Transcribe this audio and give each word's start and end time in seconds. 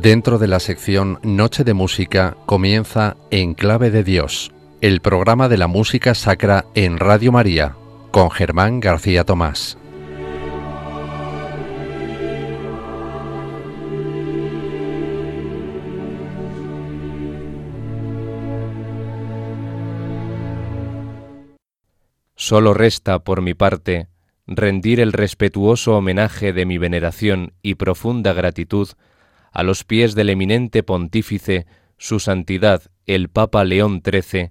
Dentro 0.00 0.38
de 0.38 0.48
la 0.48 0.60
sección 0.60 1.18
Noche 1.22 1.62
de 1.62 1.74
Música 1.74 2.34
comienza 2.46 3.18
En 3.30 3.52
Clave 3.52 3.90
de 3.90 4.02
Dios, 4.02 4.50
el 4.80 5.02
programa 5.02 5.50
de 5.50 5.58
la 5.58 5.66
música 5.66 6.14
sacra 6.14 6.64
en 6.74 6.96
Radio 6.96 7.32
María, 7.32 7.76
con 8.10 8.30
Germán 8.30 8.80
García 8.80 9.24
Tomás. 9.24 9.76
Solo 22.36 22.72
resta, 22.72 23.18
por 23.18 23.42
mi 23.42 23.52
parte, 23.52 24.08
rendir 24.46 24.98
el 24.98 25.12
respetuoso 25.12 25.94
homenaje 25.94 26.54
de 26.54 26.64
mi 26.64 26.78
veneración 26.78 27.52
y 27.60 27.74
profunda 27.74 28.32
gratitud 28.32 28.88
a 29.52 29.62
los 29.62 29.84
pies 29.84 30.14
del 30.14 30.30
eminente 30.30 30.82
pontífice, 30.82 31.66
su 31.96 32.20
santidad 32.20 32.82
el 33.06 33.28
Papa 33.28 33.64
León 33.64 34.02
XIII, 34.04 34.50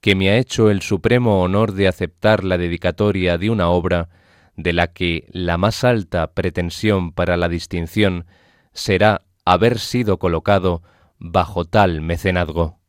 que 0.00 0.14
me 0.14 0.30
ha 0.30 0.38
hecho 0.38 0.70
el 0.70 0.82
supremo 0.82 1.42
honor 1.42 1.72
de 1.72 1.88
aceptar 1.88 2.44
la 2.44 2.58
dedicatoria 2.58 3.38
de 3.38 3.50
una 3.50 3.68
obra 3.68 4.08
de 4.56 4.72
la 4.72 4.88
que 4.88 5.26
la 5.30 5.58
más 5.58 5.84
alta 5.84 6.32
pretensión 6.32 7.12
para 7.12 7.36
la 7.36 7.48
distinción 7.48 8.26
será 8.72 9.22
haber 9.44 9.78
sido 9.78 10.18
colocado 10.18 10.82
bajo 11.18 11.64
tal 11.64 12.00
mecenazgo. 12.00 12.79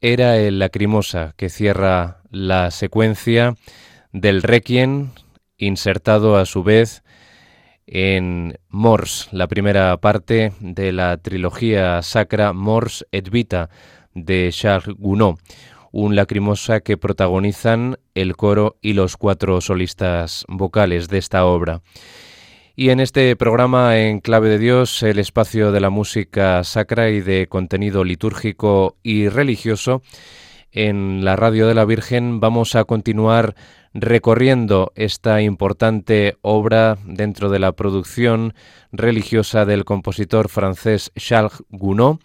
Era 0.00 0.38
el 0.38 0.58
Lacrimosa, 0.58 1.34
que 1.36 1.50
cierra 1.50 2.22
la 2.30 2.70
secuencia 2.70 3.54
del 4.12 4.42
Requiem, 4.42 5.10
insertado 5.58 6.36
a 6.36 6.46
su 6.46 6.62
vez 6.62 7.02
en 7.86 8.58
Mors, 8.68 9.28
la 9.32 9.46
primera 9.46 9.96
parte 9.98 10.52
de 10.60 10.92
la 10.92 11.16
trilogía 11.18 12.00
sacra 12.02 12.52
Mors 12.52 13.04
et 13.12 13.28
Vita 13.28 13.68
de 14.14 14.50
Charles 14.52 14.96
Gounod, 14.96 15.38
un 15.92 16.14
lacrimosa 16.14 16.80
que 16.80 16.96
protagonizan 16.96 17.98
el 18.14 18.36
coro 18.36 18.78
y 18.80 18.92
los 18.92 19.16
cuatro 19.16 19.60
solistas 19.60 20.44
vocales 20.48 21.08
de 21.08 21.18
esta 21.18 21.44
obra. 21.44 21.82
Y 22.80 22.88
en 22.88 22.98
este 22.98 23.36
programa 23.36 23.98
en 23.98 24.20
Clave 24.20 24.48
de 24.48 24.58
Dios, 24.58 25.02
el 25.02 25.18
espacio 25.18 25.70
de 25.70 25.80
la 25.80 25.90
música 25.90 26.64
sacra 26.64 27.10
y 27.10 27.20
de 27.20 27.46
contenido 27.46 28.04
litúrgico 28.04 28.96
y 29.02 29.28
religioso, 29.28 30.00
en 30.72 31.22
la 31.22 31.36
Radio 31.36 31.66
de 31.66 31.74
la 31.74 31.84
Virgen 31.84 32.40
vamos 32.40 32.76
a 32.76 32.84
continuar 32.84 33.54
recorriendo 33.92 34.92
esta 34.94 35.42
importante 35.42 36.38
obra 36.40 36.96
dentro 37.04 37.50
de 37.50 37.58
la 37.58 37.72
producción 37.72 38.54
religiosa 38.92 39.66
del 39.66 39.84
compositor 39.84 40.48
francés 40.48 41.12
Charles 41.18 41.62
Gounod, 41.68 42.20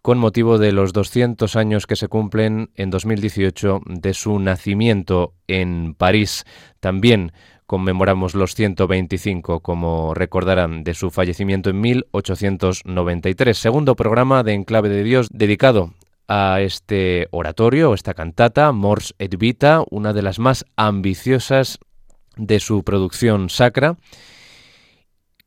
con 0.00 0.16
motivo 0.16 0.56
de 0.56 0.72
los 0.72 0.94
200 0.94 1.54
años 1.54 1.86
que 1.86 1.96
se 1.96 2.08
cumplen 2.08 2.70
en 2.76 2.88
2018 2.88 3.82
de 3.84 4.14
su 4.14 4.38
nacimiento 4.38 5.34
en 5.48 5.92
París. 5.92 6.46
También 6.80 7.32
conmemoramos 7.66 8.34
los 8.34 8.54
125, 8.54 9.60
como 9.60 10.14
recordarán, 10.14 10.84
de 10.84 10.94
su 10.94 11.10
fallecimiento 11.10 11.70
en 11.70 11.80
1893. 11.80 13.56
Segundo 13.56 13.96
programa 13.96 14.42
de 14.42 14.54
Enclave 14.54 14.88
de 14.88 15.02
Dios 15.02 15.28
dedicado 15.32 15.92
a 16.28 16.60
este 16.60 17.28
oratorio, 17.30 17.94
esta 17.94 18.14
cantata, 18.14 18.72
Mors 18.72 19.14
et 19.18 19.36
Vita, 19.36 19.82
una 19.90 20.12
de 20.12 20.22
las 20.22 20.38
más 20.38 20.64
ambiciosas 20.76 21.78
de 22.36 22.60
su 22.60 22.84
producción 22.84 23.50
sacra, 23.50 23.96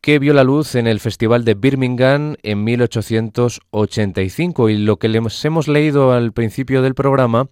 que 0.02 0.20
vio 0.20 0.34
la 0.34 0.44
luz 0.44 0.76
en 0.76 0.88
el 0.88 1.00
Festival 1.00 1.46
de 1.46 1.54
Birmingham 1.54 2.36
en 2.42 2.64
1885. 2.64 4.70
Y 4.70 4.78
lo 4.78 4.98
que 4.98 5.10
les 5.10 5.46
hemos 5.46 5.68
leído 5.68 6.14
al 6.14 6.32
principio 6.32 6.82
del 6.82 6.96
programa 6.96 7.48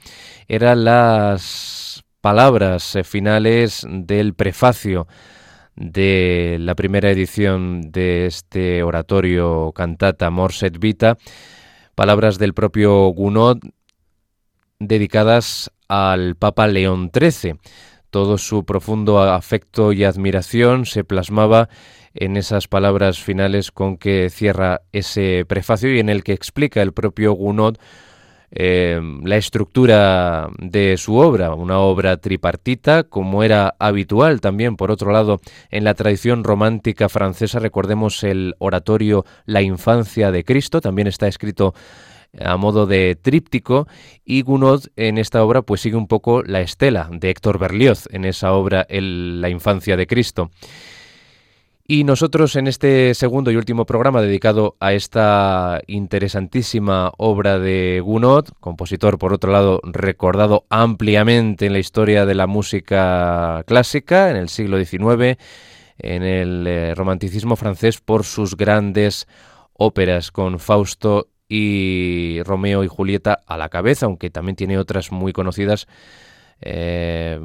eran 0.47 0.85
las 0.85 2.05
palabras 2.21 2.97
finales 3.03 3.85
del 3.89 4.33
prefacio 4.33 5.07
de 5.75 6.57
la 6.59 6.75
primera 6.75 7.11
edición 7.11 7.91
de 7.91 8.25
este 8.25 8.81
oratorio 8.83 9.71
cantata 9.73 10.29
Morset 10.31 10.77
Vita, 10.79 11.17
palabras 11.95 12.39
del 12.39 12.53
propio 12.53 13.09
Gounod 13.09 13.59
dedicadas 14.79 15.71
al 15.87 16.35
Papa 16.35 16.67
León 16.67 17.11
XIII. 17.13 17.59
Todo 18.09 18.37
su 18.37 18.65
profundo 18.65 19.21
afecto 19.21 19.91
y 19.91 20.03
admiración 20.03 20.85
se 20.85 21.03
plasmaba 21.03 21.69
en 22.15 22.37
esas 22.37 22.67
palabras 22.67 23.19
finales 23.19 23.71
con 23.71 23.97
que 23.97 24.29
cierra 24.31 24.81
ese 24.91 25.45
prefacio 25.47 25.93
y 25.93 25.99
en 25.99 26.09
el 26.09 26.23
que 26.23 26.33
explica 26.33 26.81
el 26.81 26.93
propio 26.93 27.33
Gounod 27.33 27.77
eh, 28.51 28.99
la 29.23 29.37
estructura 29.37 30.49
de 30.57 30.97
su 30.97 31.17
obra, 31.17 31.53
una 31.53 31.79
obra 31.79 32.17
tripartita, 32.17 33.03
como 33.03 33.43
era 33.43 33.75
habitual 33.79 34.39
también, 34.41 34.77
por 34.77 34.91
otro 34.91 35.11
lado, 35.11 35.41
en 35.69 35.83
la 35.83 35.93
tradición 35.93 36.43
romántica 36.43 37.09
francesa, 37.09 37.59
recordemos 37.59 38.23
el 38.23 38.55
oratorio 38.59 39.25
La 39.45 39.61
infancia 39.61 40.31
de 40.31 40.43
Cristo, 40.43 40.81
también 40.81 41.07
está 41.07 41.27
escrito 41.27 41.73
a 42.39 42.57
modo 42.57 42.85
de 42.85 43.15
tríptico 43.15 43.87
y 44.25 44.41
Gounod 44.41 44.85
en 44.95 45.17
esta 45.17 45.43
obra 45.43 45.61
pues 45.61 45.81
sigue 45.81 45.95
un 45.95 46.07
poco 46.07 46.43
la 46.43 46.61
estela 46.61 47.09
de 47.11 47.29
Héctor 47.29 47.57
Berlioz 47.57 48.07
en 48.11 48.25
esa 48.25 48.53
obra 48.53 48.85
La 48.89 49.49
infancia 49.49 49.97
de 49.97 50.07
Cristo. 50.07 50.51
Y 51.89 52.03
nosotros 52.03 52.57
en 52.57 52.67
este 52.67 53.13
segundo 53.13 53.49
y 53.49 53.55
último 53.55 53.85
programa 53.85 54.21
dedicado 54.21 54.75
a 54.81 54.91
esta 54.91 55.79
interesantísima 55.87 57.13
obra 57.17 57.59
de 57.59 58.01
Gounod, 58.03 58.49
compositor 58.59 59.17
por 59.17 59.31
otro 59.31 59.53
lado 59.53 59.79
recordado 59.83 60.65
ampliamente 60.69 61.65
en 61.65 61.71
la 61.71 61.79
historia 61.79 62.25
de 62.25 62.35
la 62.35 62.45
música 62.45 63.63
clásica 63.67 64.29
en 64.29 64.35
el 64.35 64.49
siglo 64.49 64.83
XIX, 64.83 65.37
en 65.97 66.23
el 66.23 66.67
eh, 66.67 66.93
romanticismo 66.93 67.55
francés 67.55 68.01
por 68.01 68.25
sus 68.25 68.57
grandes 68.57 69.25
óperas 69.71 70.29
con 70.33 70.59
Fausto 70.59 71.29
y 71.47 72.41
Romeo 72.43 72.83
y 72.83 72.89
Julieta 72.89 73.39
a 73.47 73.55
la 73.55 73.69
cabeza, 73.69 74.07
aunque 74.07 74.29
también 74.29 74.57
tiene 74.57 74.77
otras 74.77 75.13
muy 75.13 75.31
conocidas 75.31 75.87
eh, 76.59 77.39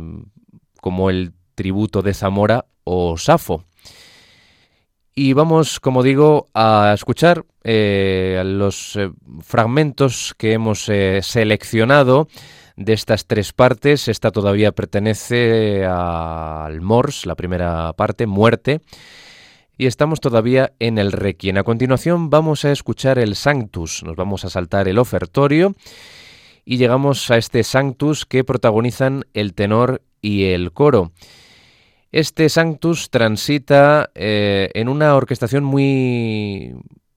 como 0.80 1.10
el 1.10 1.32
tributo 1.54 2.02
de 2.02 2.12
Zamora 2.12 2.64
o 2.82 3.16
Safo. 3.16 3.66
Y 5.14 5.34
vamos, 5.34 5.78
como 5.78 6.02
digo, 6.02 6.48
a 6.54 6.92
escuchar 6.94 7.44
eh, 7.64 8.42
los 8.46 8.96
eh, 8.96 9.10
fragmentos 9.42 10.34
que 10.38 10.54
hemos 10.54 10.88
eh, 10.88 11.20
seleccionado 11.22 12.28
de 12.76 12.94
estas 12.94 13.26
tres 13.26 13.52
partes. 13.52 14.08
Esta 14.08 14.30
todavía 14.30 14.72
pertenece 14.72 15.84
al 15.84 16.80
Mors, 16.80 17.26
la 17.26 17.34
primera 17.34 17.92
parte, 17.92 18.26
muerte. 18.26 18.80
Y 19.76 19.86
estamos 19.86 20.20
todavía 20.20 20.72
en 20.78 20.96
el 20.96 21.12
Requiem. 21.12 21.58
A 21.58 21.62
continuación 21.62 22.30
vamos 22.30 22.64
a 22.64 22.72
escuchar 22.72 23.18
el 23.18 23.36
Sanctus. 23.36 24.02
Nos 24.04 24.16
vamos 24.16 24.46
a 24.46 24.50
saltar 24.50 24.88
el 24.88 24.98
ofertorio 24.98 25.74
y 26.64 26.78
llegamos 26.78 27.30
a 27.30 27.36
este 27.36 27.64
Sanctus 27.64 28.24
que 28.24 28.44
protagonizan 28.44 29.24
el 29.34 29.52
tenor 29.52 30.00
y 30.22 30.44
el 30.44 30.72
coro. 30.72 31.12
Este 32.12 32.50
Sanctus 32.50 33.08
transita 33.08 34.10
eh, 34.14 34.68
en 34.74 34.90
una 34.90 35.16
orquestación 35.16 35.64
muy 35.64 36.74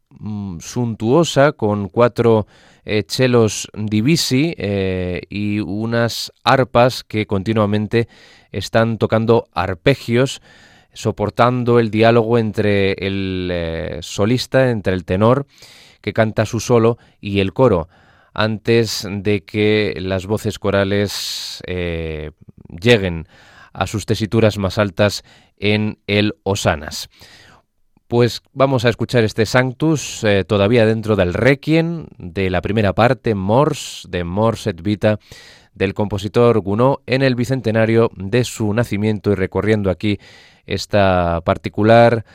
mm, 0.10 0.60
suntuosa 0.62 1.52
con 1.52 1.90
cuatro 1.90 2.48
eh, 2.86 3.04
chelos 3.04 3.68
divisi 3.74 4.56
eh, 4.58 5.22
y 5.30 5.60
unas 5.60 6.32
arpas 6.46 7.04
que 7.04 7.28
continuamente 7.28 8.08
están 8.54 8.98
tocando 8.98 9.50
arpegios 9.52 10.42
soportando 10.94 11.80
el 11.80 11.92
diálogo 11.92 12.38
entre 12.38 12.94
el 12.94 14.00
solista, 14.02 14.70
entre 14.70 14.94
el 14.94 15.04
tenor 15.04 15.46
que 16.00 16.14
canta 16.14 16.46
su 16.46 16.62
solo 16.62 16.98
y 17.20 17.42
el 17.42 17.52
coro. 17.52 17.90
Antes 18.34 19.06
de 19.10 19.44
que 19.44 19.94
las 20.00 20.26
voces 20.26 20.58
corales 20.58 21.62
lleguen 21.66 23.28
a 23.76 23.88
sus 23.88 24.06
tesituras 24.06 24.58
más 24.58 24.78
altas 24.78 25.24
en 25.58 26.00
el 26.08 26.36
Osanas. 26.44 27.10
Pues 28.08 28.44
vamos 28.54 28.86
a 28.86 28.90
escuchar 28.90 29.24
este 29.24 29.46
Sanctus 29.46 30.24
eh, 30.24 30.44
todavía 30.44 30.86
dentro 30.86 31.16
del 31.16 31.34
Requiem 31.34 32.06
de 32.18 32.50
la 32.50 32.62
primera 32.62 32.94
parte, 32.94 33.34
Mors, 33.34 34.08
de 34.10 34.24
Mors 34.24 34.68
et 34.68 34.82
Vita, 34.82 35.20
del 35.74 35.94
compositor 35.94 36.60
Gounod 36.62 37.00
en 37.08 37.24
el 37.24 37.36
bicentenario 37.36 38.12
de 38.16 38.44
su 38.44 38.74
nacimiento 38.74 39.32
y 39.32 39.36
recorriendo 39.36 39.90
aquí 39.90 40.20
esta 40.66 41.42
particular, 41.44 42.26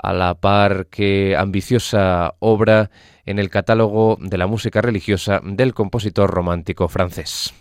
a 0.00 0.12
la 0.12 0.34
par 0.34 0.86
que 0.86 1.36
ambiciosa 1.36 2.34
obra 2.38 2.90
en 3.26 3.38
el 3.38 3.50
catálogo 3.50 4.16
de 4.20 4.38
la 4.38 4.46
música 4.46 4.80
religiosa 4.80 5.40
del 5.44 5.74
compositor 5.74 6.30
romántico 6.30 6.88
francés. 6.88 7.52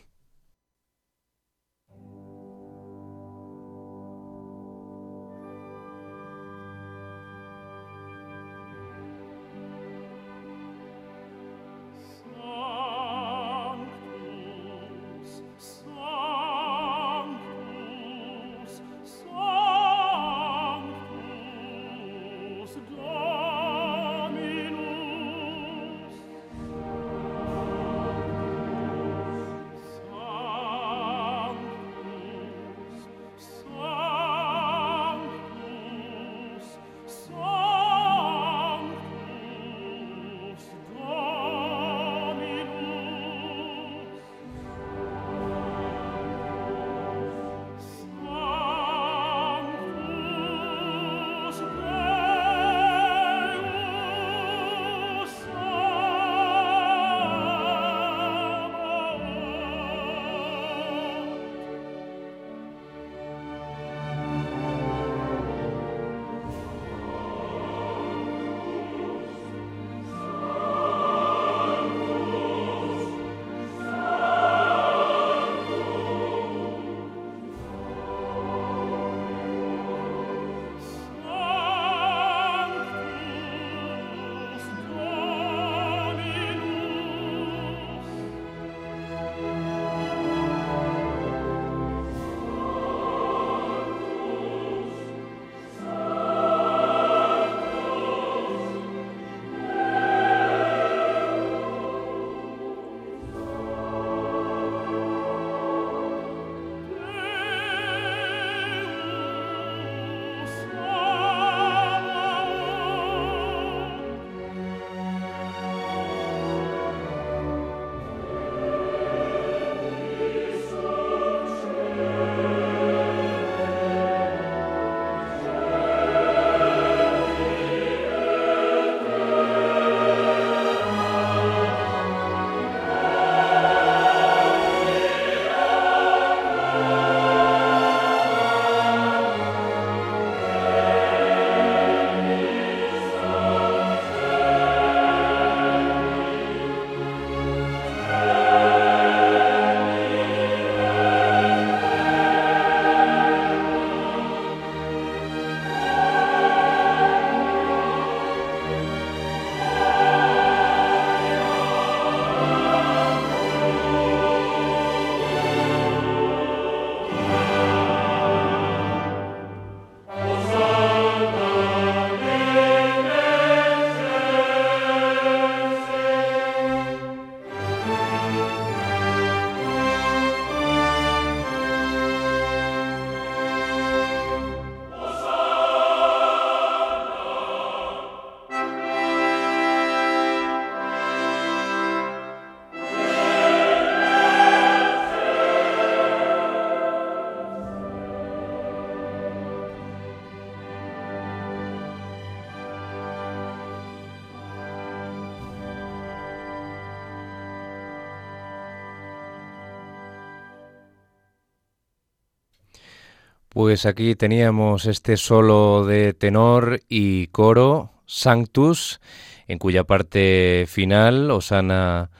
Pues 213.58 213.88
aquí 213.88 214.14
teníamos 214.14 214.86
este 214.86 215.18
solo 215.18 215.84
de 215.84 216.14
tenor 216.14 216.82
y 216.88 217.26
coro, 217.30 217.90
Sanctus, 218.06 219.02
en 219.48 219.58
cuya 219.58 219.84
parte 219.84 220.66
final, 220.68 221.32
Osana 221.32 222.12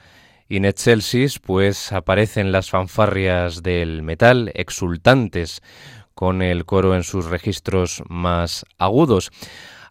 in 0.48 0.64
excelsis, 0.64 1.38
pues 1.38 1.92
aparecen 1.92 2.50
las 2.50 2.70
fanfarrias 2.70 3.62
del 3.62 4.02
metal, 4.02 4.50
exultantes, 4.56 5.62
con 6.12 6.42
el 6.42 6.64
coro 6.64 6.96
en 6.96 7.04
sus 7.04 7.26
registros 7.26 8.02
más 8.08 8.66
agudos. 8.76 9.30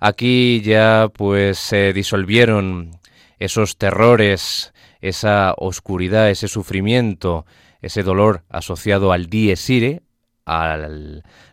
Aquí 0.01 0.60
ya 0.66 1.10
pues 1.13 1.58
se 1.58 1.94
disolvieron 1.94 3.00
esos 3.39 3.77
terrores, 3.77 4.74
esa 5.00 5.54
oscuridad, 5.56 6.30
ese 6.30 6.50
sufrimiento, 6.50 7.46
ese 7.82 8.04
dolor 8.04 8.44
asociado 8.50 9.13
al 9.13 9.27
dies 9.27 9.70
irae, 9.70 10.01
a 10.48 10.77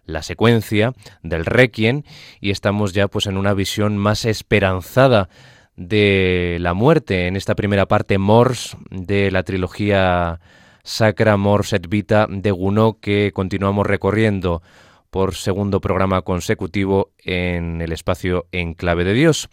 la 0.07 0.23
secuencia 0.23 0.95
del 1.23 1.45
Requiem 1.45 2.05
y 2.41 2.51
estamos 2.51 2.95
ya 2.95 3.09
pues 3.09 3.27
en 3.27 3.37
una 3.37 3.53
visión 3.53 3.99
más 3.99 4.25
esperanzada 4.25 5.29
de 5.77 6.59
la 6.61 6.73
muerte 6.73 7.27
en 7.27 7.37
esta 7.37 7.57
primera 7.57 7.87
parte 7.87 8.17
Mors 8.19 8.77
de 8.91 9.33
la 9.33 9.43
trilogía 9.43 10.41
Sacra 10.85 11.37
Mors 11.37 11.73
et 11.73 11.89
Vita 11.89 12.29
de 12.31 12.53
Gounod 12.53 13.01
que 13.01 13.33
continuamos 13.35 13.85
recorriendo 13.87 14.63
por 15.11 15.35
segundo 15.35 15.81
programa 15.81 16.23
consecutivo 16.23 17.13
en 17.19 17.81
el 17.81 17.93
espacio 17.93 18.47
en 18.53 18.75
clave 18.75 19.05
de 19.05 19.15
Dios. 19.15 19.49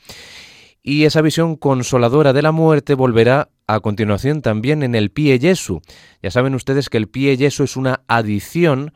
Y 0.83 1.05
esa 1.05 1.21
visión 1.21 1.55
consoladora 1.55 2.33
de 2.33 2.41
la 2.41 2.51
muerte 2.51 2.95
volverá 2.95 3.49
a 3.67 3.79
continuación 3.79 4.41
también 4.41 4.81
en 4.81 4.95
el 4.95 5.11
Pie 5.11 5.39
Jesu. 5.39 5.81
Ya 6.21 6.31
saben 6.31 6.55
ustedes 6.55 6.89
que 6.89 6.97
el 6.97 7.07
Pie 7.07 7.37
Jesu 7.37 7.63
es 7.63 7.77
una 7.77 8.01
adición 8.07 8.93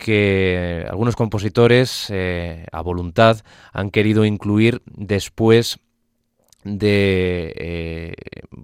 que 0.00 0.84
algunos 0.88 1.14
compositores 1.14 2.06
eh, 2.08 2.66
a 2.72 2.80
voluntad 2.80 3.42
han 3.72 3.90
querido 3.90 4.24
incluir 4.24 4.82
después 4.86 5.78
de 6.64 7.52
eh, 7.56 8.14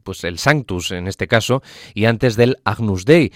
pues 0.03 0.25
el 0.25 0.39
Sanctus 0.39 0.91
en 0.91 1.07
este 1.07 1.29
caso 1.29 1.63
y 1.95 2.07
antes 2.07 2.37
del 2.37 2.57
Agnus 2.65 3.05
Dei. 3.05 3.33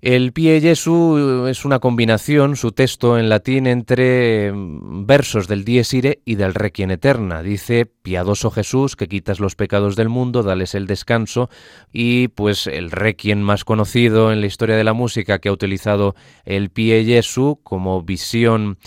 El 0.00 0.32
Pie 0.32 0.60
Jesu 0.60 1.48
es 1.48 1.64
una 1.64 1.80
combinación, 1.80 2.54
su 2.54 2.70
texto 2.70 3.18
en 3.18 3.28
latín, 3.28 3.66
entre 3.66 4.52
mm, 4.52 5.06
versos 5.06 5.48
del 5.48 5.64
Dies 5.64 5.92
Irae 5.92 6.20
y 6.24 6.36
del 6.36 6.54
Requiem 6.54 6.92
Eterna. 6.92 7.42
Dice, 7.42 7.84
piadoso 7.84 8.52
Jesús, 8.52 8.94
que 8.94 9.08
quitas 9.08 9.40
los 9.40 9.56
pecados 9.56 9.96
del 9.96 10.08
mundo, 10.08 10.44
dales 10.44 10.76
el 10.76 10.86
descanso. 10.86 11.50
Y 11.92 12.28
pues 12.28 12.68
el 12.68 12.92
Requiem 12.92 13.40
más 13.40 13.64
conocido 13.64 14.32
en 14.32 14.40
la 14.40 14.46
historia 14.46 14.76
de 14.76 14.84
la 14.84 14.92
música 14.92 15.40
que 15.40 15.48
ha 15.48 15.52
utilizado 15.52 16.14
el 16.44 16.70
Pie 16.70 17.04
Jesu 17.04 17.58
como 17.64 18.00
visión 18.00 18.78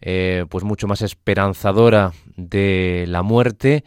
eh, 0.00 0.44
pues 0.48 0.62
mucho 0.62 0.86
más 0.86 1.02
esperanzadora 1.02 2.12
de 2.36 3.06
la 3.08 3.22
muerte 3.22 3.82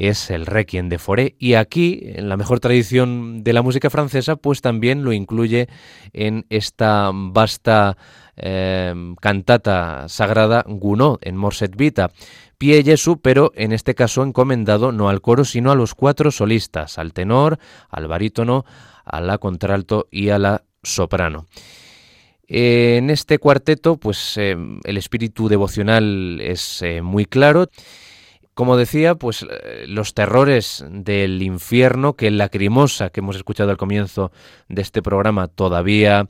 es 0.00 0.30
el 0.30 0.46
Requiem 0.46 0.88
de 0.88 0.98
Foré 0.98 1.36
y 1.38 1.54
aquí, 1.54 2.00
en 2.02 2.30
la 2.30 2.38
mejor 2.38 2.58
tradición 2.58 3.44
de 3.44 3.52
la 3.52 3.60
música 3.60 3.90
francesa, 3.90 4.36
pues 4.36 4.62
también 4.62 5.04
lo 5.04 5.12
incluye 5.12 5.68
en 6.14 6.46
esta 6.48 7.10
vasta 7.12 7.98
eh, 8.36 8.94
cantata 9.20 10.08
sagrada 10.08 10.64
Gounod 10.66 11.18
en 11.20 11.36
Morset 11.36 11.76
Vita. 11.76 12.10
Pie 12.56 12.82
Jesu, 12.82 13.20
pero 13.20 13.52
en 13.54 13.72
este 13.72 13.94
caso 13.94 14.22
encomendado 14.22 14.90
no 14.90 15.10
al 15.10 15.20
coro, 15.20 15.44
sino 15.44 15.70
a 15.70 15.74
los 15.74 15.94
cuatro 15.94 16.30
solistas, 16.30 16.96
al 16.96 17.12
tenor, 17.12 17.58
al 17.90 18.08
barítono, 18.08 18.64
a 19.04 19.20
la 19.20 19.36
contralto 19.36 20.08
y 20.10 20.30
a 20.30 20.38
la 20.38 20.64
soprano. 20.82 21.46
En 22.48 23.10
este 23.10 23.38
cuarteto, 23.38 23.96
pues 23.96 24.36
eh, 24.36 24.56
el 24.84 24.96
espíritu 24.96 25.48
devocional 25.48 26.40
es 26.40 26.80
eh, 26.82 27.02
muy 27.02 27.26
claro. 27.26 27.68
Como 28.54 28.76
decía, 28.76 29.14
pues 29.14 29.42
eh, 29.42 29.84
los 29.86 30.14
terrores 30.14 30.84
del 30.90 31.42
infierno 31.42 32.14
que 32.14 32.30
lacrimosa 32.30 33.10
que 33.10 33.20
hemos 33.20 33.36
escuchado 33.36 33.70
al 33.70 33.76
comienzo 33.76 34.32
de 34.68 34.82
este 34.82 35.02
programa 35.02 35.48
todavía 35.48 36.28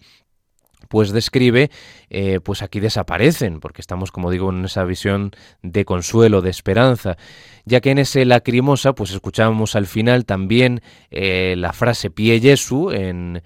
pues 0.89 1.12
describe, 1.12 1.71
eh, 2.09 2.41
pues 2.43 2.62
aquí 2.62 2.81
desaparecen, 2.81 3.61
porque 3.61 3.81
estamos, 3.81 4.11
como 4.11 4.31
digo, 4.31 4.50
en 4.50 4.65
esa 4.65 4.83
visión 4.85 5.31
de 5.62 5.85
consuelo, 5.85 6.43
de 6.43 6.50
esperanza, 6.50 7.17
ya 7.65 7.81
que 7.81 7.93
en 7.93 7.99
ese 7.99 8.25
lacrimosa, 8.25 8.95
pues 8.95 9.12
escuchamos 9.12 9.77
al 9.77 9.87
final 9.87 10.25
también 10.25 10.83
eh, 11.11 11.55
la 11.57 11.73
frase 11.73 12.11
pie 12.11 12.41
Jesu 12.41 12.91
en, 12.91 13.43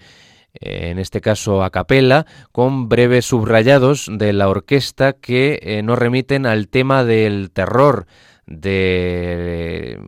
en 0.55 0.99
este 0.99 1.21
caso 1.21 1.63
a 1.63 1.71
capela, 1.71 2.25
con 2.51 2.89
breves 2.89 3.27
subrayados 3.27 4.09
de 4.11 4.33
la 4.33 4.49
orquesta 4.49 5.13
que 5.13 5.83
nos 5.85 5.99
remiten 5.99 6.47
al 6.47 6.69
tema 6.69 7.05
del 7.05 7.51
terror, 7.51 8.07
del 8.47 10.01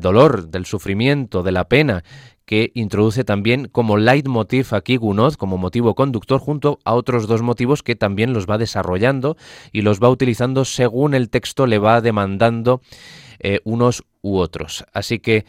dolor, 0.00 0.48
del 0.48 0.66
sufrimiento, 0.66 1.42
de 1.42 1.52
la 1.52 1.68
pena, 1.68 2.04
que 2.44 2.72
introduce 2.74 3.24
también 3.24 3.68
como 3.68 3.96
leitmotiv 3.96 4.74
aquí 4.74 4.96
Gounod, 4.96 5.34
como 5.34 5.56
motivo 5.56 5.94
conductor, 5.94 6.40
junto 6.40 6.78
a 6.84 6.94
otros 6.94 7.26
dos 7.26 7.42
motivos 7.42 7.82
que 7.82 7.96
también 7.96 8.32
los 8.32 8.46
va 8.46 8.58
desarrollando 8.58 9.36
y 9.72 9.82
los 9.82 10.00
va 10.00 10.10
utilizando 10.10 10.64
según 10.64 11.14
el 11.14 11.30
texto 11.30 11.66
le 11.66 11.78
va 11.78 12.00
demandando 12.00 12.82
eh, 13.38 13.60
unos 13.64 14.04
u 14.20 14.36
otros. 14.38 14.84
Así 14.92 15.18
que 15.18 15.46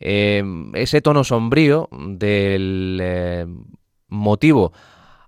eh, 0.00 0.42
ese 0.74 1.00
tono 1.00 1.24
sombrío 1.24 1.88
del 1.92 2.98
eh, 3.00 3.46
motivo 4.08 4.72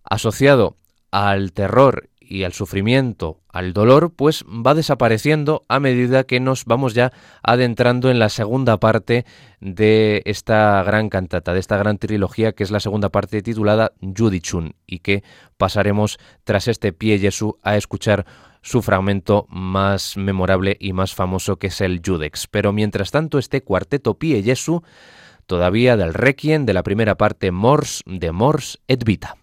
asociado 0.04 0.76
al 1.10 1.52
terror 1.52 2.08
y 2.28 2.44
al 2.44 2.52
sufrimiento, 2.52 3.40
al 3.48 3.72
dolor, 3.72 4.12
pues 4.14 4.44
va 4.44 4.74
desapareciendo 4.74 5.64
a 5.68 5.80
medida 5.80 6.24
que 6.24 6.40
nos 6.40 6.64
vamos 6.64 6.94
ya 6.94 7.12
adentrando 7.42 8.10
en 8.10 8.18
la 8.18 8.28
segunda 8.28 8.78
parte 8.78 9.24
de 9.60 10.22
esta 10.26 10.82
gran 10.82 11.08
cantata, 11.08 11.52
de 11.52 11.60
esta 11.60 11.76
gran 11.76 11.98
trilogía 11.98 12.52
que 12.52 12.64
es 12.64 12.70
la 12.70 12.80
segunda 12.80 13.10
parte 13.10 13.42
titulada 13.42 13.92
Judichun 14.00 14.74
y 14.86 14.98
que 14.98 15.22
pasaremos 15.56 16.18
tras 16.44 16.68
este 16.68 16.92
pie 16.92 17.18
Jesu 17.18 17.58
a 17.62 17.76
escuchar 17.76 18.26
su 18.62 18.82
fragmento 18.82 19.46
más 19.48 20.16
memorable 20.16 20.76
y 20.80 20.92
más 20.92 21.14
famoso 21.14 21.56
que 21.56 21.68
es 21.68 21.80
el 21.80 22.02
Judex. 22.04 22.48
Pero 22.48 22.72
mientras 22.72 23.12
tanto 23.12 23.38
este 23.38 23.62
cuarteto 23.62 24.14
pie 24.14 24.42
Jesu 24.42 24.82
todavía 25.46 25.96
del 25.96 26.12
Requiem 26.12 26.66
de 26.66 26.74
la 26.74 26.82
primera 26.82 27.16
parte 27.16 27.52
Mors 27.52 28.02
de 28.06 28.32
Mors 28.32 28.80
et 28.88 29.04
Vita. 29.04 29.36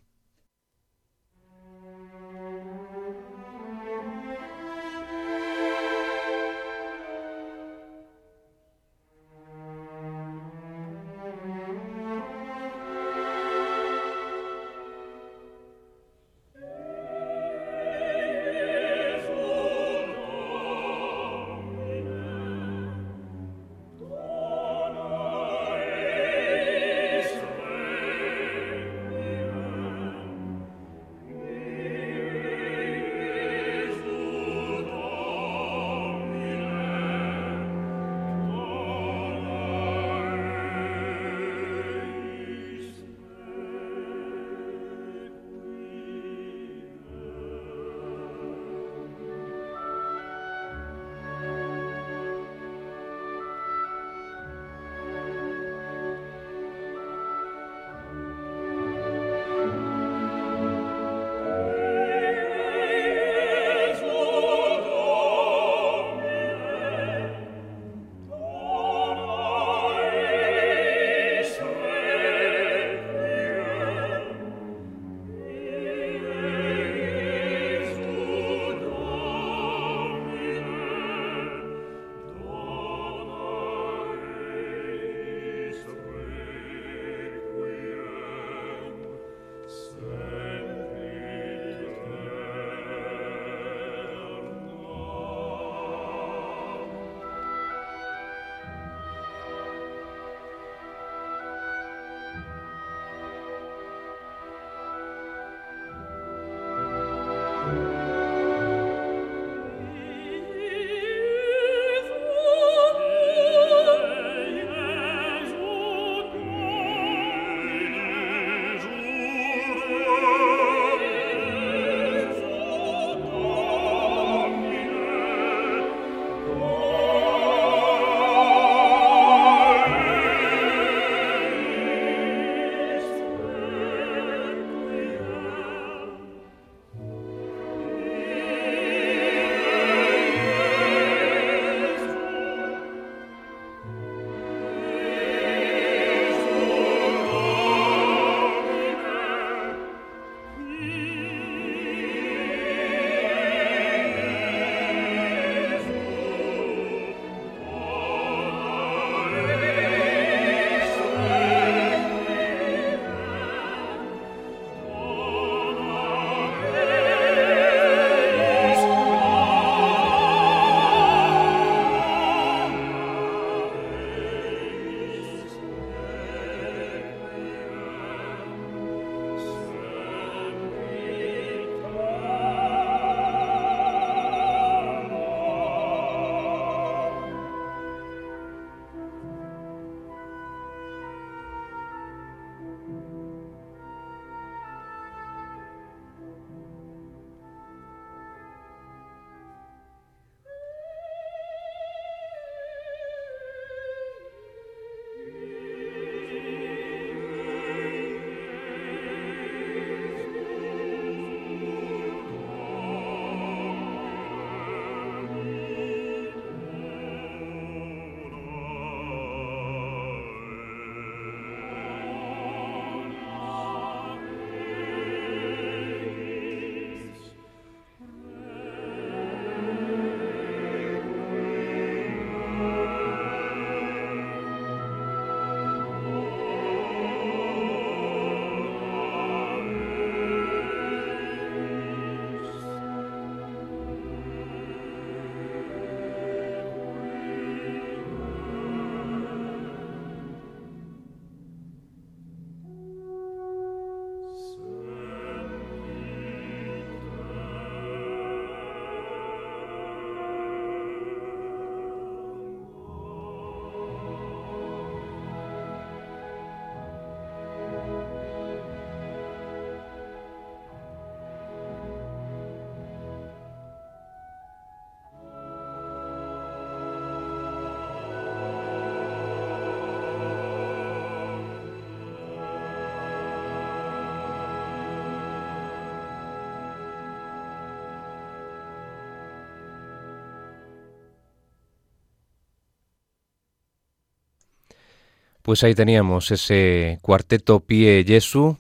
Pues 295.44 295.62
ahí 295.66 295.76
teníamos 295.76 296.32
ese 296.32 297.00
cuarteto 297.02 297.60
Pie 297.60 298.06
Jesu 298.08 298.58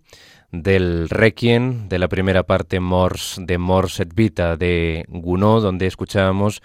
del 0.52 1.08
Requiem 1.08 1.88
de 1.88 1.98
la 1.98 2.10
primera 2.10 2.44
parte 2.44 2.82
Mors 2.82 3.38
de 3.40 3.58
Mors 3.58 4.02
et 4.02 4.14
Vita 4.14 4.58
de 4.58 5.06
Gounod, 5.08 5.64
donde 5.64 5.88
escuchábamos 5.88 6.62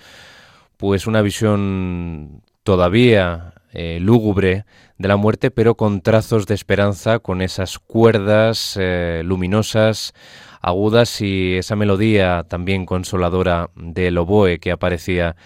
pues 0.77 1.07
una 1.07 1.23
visión 1.23 2.43
todavía 2.65 3.55
eh, 3.73 3.99
lúgubre 4.01 4.65
de 4.97 5.07
la 5.07 5.17
muerte, 5.17 5.53
pero 5.53 5.77
con 5.77 6.01
trazos 6.01 6.47
de 6.47 6.57
esperanza, 6.57 7.21
con 7.21 7.41
esas 7.41 7.79
cuerdas 7.79 8.77
eh, 8.77 9.23
luminosas, 9.25 10.15
agudas 10.61 11.21
y 11.21 11.55
esa 11.59 11.77
melodía 11.77 12.45
también 12.49 12.87
consoladora 12.87 13.71
del 13.77 14.19
oboe 14.19 14.59
que 14.59 14.73
aparecía 14.73 15.37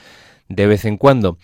de 0.48 0.66
vez 0.66 0.86
en 0.86 0.96
cuando. 0.96 1.36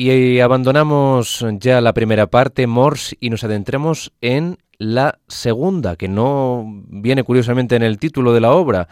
Y 0.00 0.38
abandonamos 0.38 1.44
ya 1.58 1.80
la 1.80 1.92
primera 1.92 2.28
parte, 2.28 2.68
Morse, 2.68 3.16
y 3.18 3.30
nos 3.30 3.42
adentremos 3.42 4.12
en 4.20 4.58
la 4.78 5.18
segunda, 5.26 5.96
que 5.96 6.06
no 6.06 6.84
viene 6.86 7.24
curiosamente 7.24 7.74
en 7.74 7.82
el 7.82 7.98
título 7.98 8.32
de 8.32 8.40
la 8.40 8.52
obra. 8.52 8.86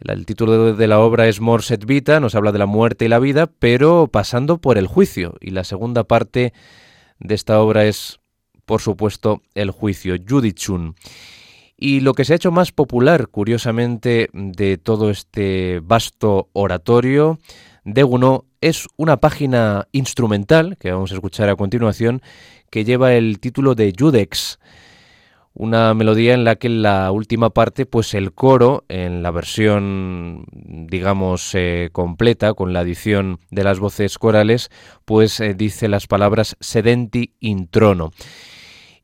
El 0.00 0.24
título 0.24 0.72
de 0.74 0.86
la 0.86 1.00
obra 1.00 1.28
es 1.28 1.42
Mors 1.42 1.70
et 1.70 1.84
Vita, 1.84 2.18
nos 2.18 2.34
habla 2.34 2.50
de 2.50 2.58
la 2.58 2.64
muerte 2.64 3.04
y 3.04 3.08
la 3.08 3.18
vida, 3.18 3.46
pero 3.46 4.08
pasando 4.10 4.56
por 4.56 4.78
el 4.78 4.86
juicio. 4.86 5.34
Y 5.38 5.50
la 5.50 5.64
segunda 5.64 6.04
parte 6.04 6.54
de 7.18 7.34
esta 7.34 7.60
obra 7.60 7.84
es, 7.84 8.18
por 8.64 8.80
supuesto, 8.80 9.42
el 9.54 9.70
juicio, 9.70 10.16
Judichun. 10.26 10.94
Y 11.76 12.00
lo 12.00 12.14
que 12.14 12.24
se 12.24 12.32
ha 12.32 12.36
hecho 12.36 12.52
más 12.52 12.72
popular, 12.72 13.28
curiosamente, 13.28 14.30
de 14.32 14.78
todo 14.78 15.10
este 15.10 15.82
vasto 15.84 16.48
oratorio 16.54 17.38
de 17.86 18.02
Gounod 18.02 18.42
es 18.60 18.88
una 18.96 19.18
página 19.18 19.86
instrumental, 19.92 20.76
que 20.78 20.90
vamos 20.90 21.12
a 21.12 21.14
escuchar 21.14 21.48
a 21.48 21.56
continuación, 21.56 22.20
que 22.68 22.84
lleva 22.84 23.14
el 23.14 23.38
título 23.38 23.76
de 23.76 23.92
Judex, 23.96 24.58
una 25.54 25.94
melodía 25.94 26.34
en 26.34 26.44
la 26.44 26.56
que 26.56 26.66
en 26.66 26.82
la 26.82 27.10
última 27.12 27.50
parte, 27.50 27.86
pues 27.86 28.12
el 28.14 28.32
coro, 28.32 28.84
en 28.88 29.22
la 29.22 29.30
versión, 29.30 30.46
digamos, 30.52 31.54
eh, 31.54 31.90
completa, 31.92 32.54
con 32.54 32.72
la 32.72 32.80
adición 32.80 33.38
de 33.50 33.62
las 33.62 33.78
voces 33.78 34.18
corales, 34.18 34.68
pues 35.04 35.38
eh, 35.38 35.54
dice 35.54 35.86
las 35.88 36.08
palabras 36.08 36.56
sedenti 36.60 37.34
in 37.38 37.68
trono. 37.68 38.10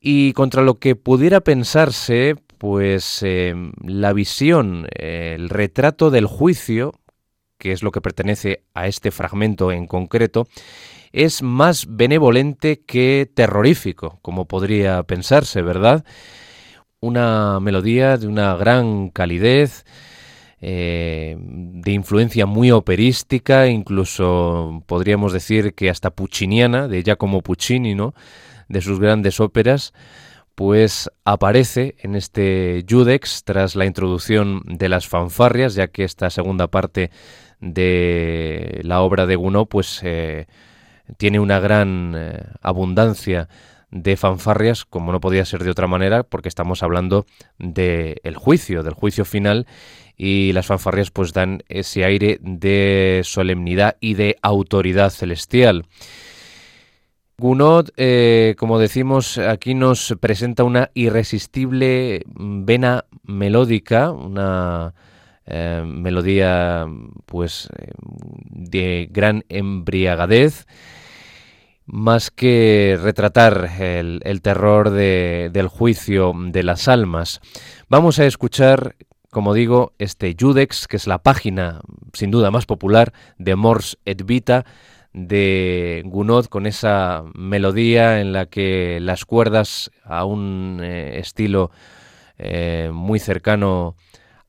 Y 0.01 0.33
contra 0.33 0.63
lo 0.63 0.81
que 0.81 0.97
pudiera 0.97 1.41
pensarse, 1.41 2.35
pues 2.59 3.21
eh, 3.23 3.55
la 3.85 4.13
visión, 4.13 4.89
el 4.91 5.49
retrato 5.49 6.11
del 6.11 6.27
juicio, 6.27 6.95
que 7.63 7.71
es 7.71 7.85
lo 7.85 7.93
que 7.93 8.01
pertenece 8.01 8.65
a 8.75 8.89
este 8.89 9.13
fragmento 9.13 9.71
en 9.71 9.87
concreto, 9.87 10.49
es 11.13 11.43
más 11.43 11.87
benevolente 11.89 12.81
que 12.81 13.31
terrorífico, 13.33 14.19
como 14.21 14.47
podría 14.47 15.01
pensarse, 15.05 15.63
¿verdad? 15.63 16.05
Una 16.99 17.61
melodía 17.61 18.17
de 18.17 18.27
una 18.27 18.57
gran 18.57 19.11
calidez, 19.11 19.85
eh, 20.61 21.37
de 21.39 21.93
influencia 21.93 22.47
muy 22.47 22.73
operística, 22.73 23.69
incluso 23.69 24.83
podríamos 24.87 25.33
decir 25.33 25.75
que 25.75 25.89
hasta 25.89 26.11
pucciniana, 26.11 26.89
de 26.89 27.05
Giacomo 27.05 27.43
Puccini, 27.43 27.95
¿no? 27.95 28.13
de 28.69 28.81
sus 28.81 28.99
grandes 28.99 29.39
óperas, 29.39 29.93
pues 30.57 31.09
aparece 31.25 31.95
en 32.01 32.17
este 32.17 32.85
Judex 32.89 33.45
tras 33.45 33.77
la 33.77 33.87
introducción 33.87 34.63
de 34.65 34.89
las 34.89 35.07
fanfarrias, 35.07 35.77
ya 35.77 35.87
que 35.87 36.03
esta 36.03 36.29
segunda 36.29 36.67
parte 36.67 37.13
de 37.63 38.81
la 38.83 39.01
obra 39.01 39.25
de 39.25 39.37
Gounod, 39.37 39.69
pues 39.69 40.01
eh, 40.03 40.47
tiene 41.17 41.41
una 41.41 41.61
gran 41.61 42.13
eh, 42.15 42.43
abundancia 42.61 43.49
de 43.91 44.17
fanfarrias, 44.17 44.85
como 44.85 45.13
no 45.13 45.21
podía 45.21 45.45
ser 45.45 45.63
de 45.63 45.71
otra 45.71 45.87
manera, 45.87 46.25
porque 46.25 46.49
estamos 46.49 46.83
hablando 46.83 47.25
del 47.59 48.37
juicio, 48.37 48.83
del 48.83 48.95
juicio 48.95 49.25
final, 49.25 49.67
y 50.17 50.53
las 50.53 50.67
fanfarrias 50.67 51.11
pues 51.11 51.33
dan 51.33 51.63
ese 51.69 52.05
aire 52.05 52.39
de 52.43 53.21
solemnidad 53.25 53.97
y 54.01 54.15
de 54.15 54.37
autoridad 54.43 55.11
celestial. 55.11 55.87
Gounod, 57.39 57.91
eh, 57.97 58.55
como 58.59 58.79
decimos, 58.79 59.39
aquí 59.39 59.75
nos 59.75 60.15
presenta 60.21 60.65
una 60.65 60.91
irresistible 60.95 62.25
vena 62.27 63.05
melódica, 63.25 64.11
una 64.11 64.95
eh, 65.45 65.83
melodía 65.85 66.87
pues 67.27 67.69
eh, 67.77 67.91
de 68.49 69.09
gran 69.11 69.45
embriagadez, 69.49 70.67
más 71.85 72.31
que 72.31 72.97
retratar 73.03 73.69
el, 73.81 74.41
terror 74.41 74.91
del 74.91 75.67
juicio 75.67 76.33
de 76.37 76.63
las 76.63 76.87
almas. 76.87 77.41
Vamos 77.89 78.21
a 78.21 78.25
escuchar, 78.25 78.95
como 79.31 79.53
digo, 79.53 79.93
este 79.99 80.37
Judex, 80.39 80.87
que 80.87 80.97
es 80.97 81.09
la 81.09 81.19
página 81.19 81.81
sin 82.13 82.31
duda 82.31 82.53
más 82.53 82.67
popular 82.67 83.13
de 83.39 83.57
Mors 83.57 83.99
et 84.05 84.25
Vita, 84.25 84.65
de 85.13 86.03
Gounod 86.07 86.47
con 86.47 86.67
esa 86.67 87.25
melodía 87.35 88.21
en 88.21 88.33
la 88.33 88.47
que 88.47 89.01
las 89.01 89.25
cuerdas 89.25 89.91
a 90.05 90.25
un 90.25 90.81
eh, 90.83 91.19
estilo 91.19 91.73
muy 92.93 93.21
cercano 93.21 93.95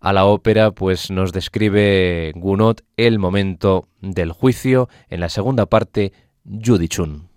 a 0.04 0.12
la 0.12 0.26
ópera, 0.26 0.72
pues 0.72 1.12
nos 1.12 1.32
describe 1.32 2.34
Gounod 2.36 2.80
el 2.98 3.20
momento 3.20 3.88
del 4.02 4.34
juicio 4.34 4.90
en 5.08 5.22
la 5.22 5.30
segunda 5.30 5.66
parte, 5.66 6.12
Judichun. 6.46 7.33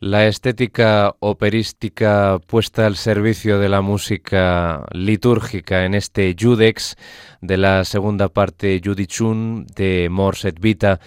La 0.00 0.26
estética 0.26 1.14
operística 1.20 2.38
puesta 2.46 2.86
al 2.86 2.96
servicio 2.96 3.58
de 3.58 3.68
la 3.68 3.82
música 3.82 4.86
litúrgica 4.92 5.84
en 5.84 5.94
este 5.94 6.34
Judex 6.38 6.96
de 7.42 7.58
la 7.58 7.84
segunda 7.84 8.30
parte 8.30 8.80
Judichun 8.82 9.66
de 9.76 10.08
Morset 10.10 10.58
Vita 10.58 11.00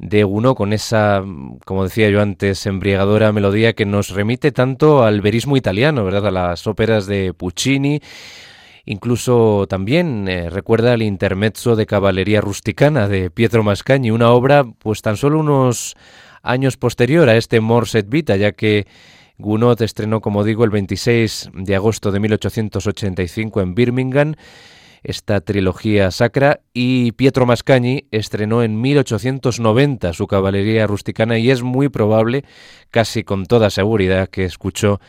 de 0.00 0.24
uno 0.24 0.56
con 0.56 0.72
esa, 0.72 1.22
como 1.64 1.84
decía 1.84 2.10
yo 2.10 2.20
antes, 2.20 2.66
embriagadora 2.66 3.30
melodía 3.30 3.74
que 3.74 3.86
nos 3.86 4.10
remite 4.10 4.50
tanto 4.50 5.04
al 5.04 5.20
verismo 5.20 5.56
italiano, 5.56 6.04
¿verdad? 6.04 6.26
A 6.26 6.30
las 6.32 6.66
óperas 6.66 7.06
de 7.06 7.32
Puccini. 7.34 8.00
Incluso 8.84 9.66
también 9.68 10.26
eh, 10.26 10.50
recuerda 10.50 10.94
el 10.94 11.02
intermezzo 11.02 11.76
de 11.76 11.86
Caballería 11.86 12.40
Rusticana 12.40 13.06
de 13.06 13.30
Pietro 13.30 13.62
Mascagni, 13.62 14.10
una 14.10 14.30
obra 14.30 14.64
pues 14.64 15.02
tan 15.02 15.16
solo 15.16 15.38
unos 15.38 15.94
años 16.42 16.76
posterior 16.76 17.28
a 17.28 17.36
este 17.36 17.60
Morset 17.60 18.08
Vita, 18.08 18.36
ya 18.36 18.52
que 18.52 18.86
Gounod 19.38 19.80
estrenó, 19.82 20.20
como 20.20 20.44
digo, 20.44 20.64
el 20.64 20.70
26 20.70 21.50
de 21.54 21.76
agosto 21.76 22.12
de 22.12 22.20
1885 22.20 23.60
en 23.60 23.74
Birmingham 23.74 24.34
esta 25.02 25.40
trilogía 25.40 26.10
sacra 26.10 26.60
y 26.72 27.12
Pietro 27.12 27.44
Mascagni 27.44 28.06
estrenó 28.10 28.62
en 28.62 28.80
1890 28.80 30.12
su 30.12 30.26
Caballería 30.26 30.86
Rusticana 30.86 31.38
y 31.38 31.50
es 31.50 31.62
muy 31.62 31.88
probable, 31.88 32.44
casi 32.90 33.24
con 33.24 33.46
toda 33.46 33.70
seguridad, 33.70 34.28
que 34.28 34.44
escuchó 34.44 35.00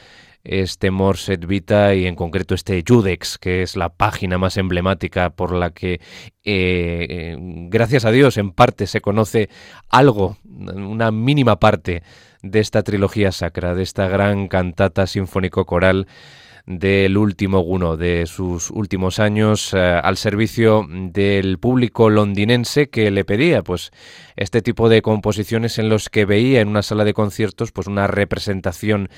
este 0.43 0.91
Morset 0.91 1.45
Vita 1.45 1.95
y 1.95 2.06
en 2.06 2.15
concreto 2.15 2.53
este 2.53 2.84
Judex, 2.88 3.38
que 3.38 3.62
es 3.62 3.75
la 3.75 3.89
página 3.89 4.38
más 4.38 4.58
emblemática 4.58 5.29
por 5.29 5.53
la 5.53 5.69
que, 5.69 6.01
eh, 6.43 7.36
gracias 7.69 8.06
a 8.06 8.12
Dios, 8.12 8.38
en 8.38 8.51
parte 8.51 8.88
se 8.88 9.01
conoce 9.01 9.49
algo, 9.89 10.38
una 10.43 11.12
mínima 11.12 11.60
parte 11.60 12.03
de 12.41 12.60
esta 12.60 12.84
trilogía 12.84 13.32
sacra, 13.32 13.73
de 13.73 13.84
esta 13.84 14.08
gran 14.10 14.47
cantata 14.47 15.08
sinfónico-coral 15.08 16.08
del 16.65 17.17
último 17.17 17.60
Guno, 17.60 17.97
de 17.97 18.26
sus 18.26 18.71
últimos 18.71 19.19
años 19.19 19.73
eh, 19.73 19.80
al 19.80 20.15
servicio 20.15 20.88
del 20.89 21.60
público 21.60 22.10
londinense 22.10 22.89
que 22.89 23.12
le 23.12 23.26
pedía 23.26 23.63
pues 23.63 23.91
este 24.38 24.62
tipo 24.62 24.88
de 24.88 25.02
composiciones 25.02 25.78
en 25.78 25.89
los 25.89 26.10
que 26.10 26.23
veía 26.23 26.62
en 26.62 26.69
una 26.69 26.82
sala 26.82 27.04
de 27.04 27.13
conciertos 27.13 27.73
pues 27.73 27.88
una 27.88 28.08
representación 28.08 29.10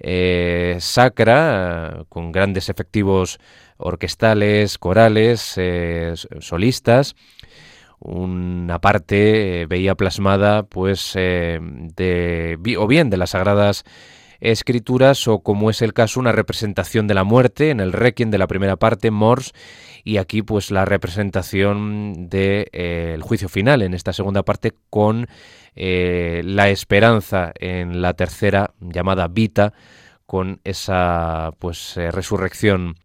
eh, 0.00 0.76
sacra, 0.80 2.04
con 2.08 2.32
grandes 2.32 2.68
efectivos 2.68 3.38
orquestales, 3.76 4.78
corales, 4.78 5.54
eh, 5.56 6.14
solistas. 6.40 7.14
Una 8.00 8.80
parte 8.80 9.66
veía 9.68 9.96
plasmada, 9.96 10.62
pues, 10.62 11.14
de, 11.14 12.76
o 12.78 12.86
bien 12.86 13.10
de 13.10 13.16
las 13.16 13.30
sagradas 13.30 13.84
escrituras 14.40 15.26
o 15.28 15.40
como 15.40 15.70
es 15.70 15.82
el 15.82 15.92
caso 15.92 16.20
una 16.20 16.32
representación 16.32 17.06
de 17.06 17.14
la 17.14 17.24
muerte 17.24 17.70
en 17.70 17.80
el 17.80 17.92
requiem 17.92 18.30
de 18.30 18.38
la 18.38 18.46
primera 18.46 18.76
parte 18.76 19.10
Mors 19.10 19.52
y 20.04 20.18
aquí 20.18 20.42
pues 20.42 20.70
la 20.70 20.84
representación 20.84 22.28
del 22.28 22.68
de, 22.70 23.20
juicio 23.20 23.48
final 23.48 23.82
en 23.82 23.94
esta 23.94 24.12
segunda 24.12 24.44
parte 24.44 24.74
con 24.90 25.26
eh, 25.74 26.42
la 26.44 26.70
esperanza 26.70 27.52
en 27.58 28.00
la 28.00 28.14
tercera 28.14 28.72
llamada 28.80 29.28
Vita 29.28 29.72
con 30.26 30.60
esa 30.64 31.52
pues 31.58 31.96
eh, 31.96 32.10
resurrección 32.10 32.96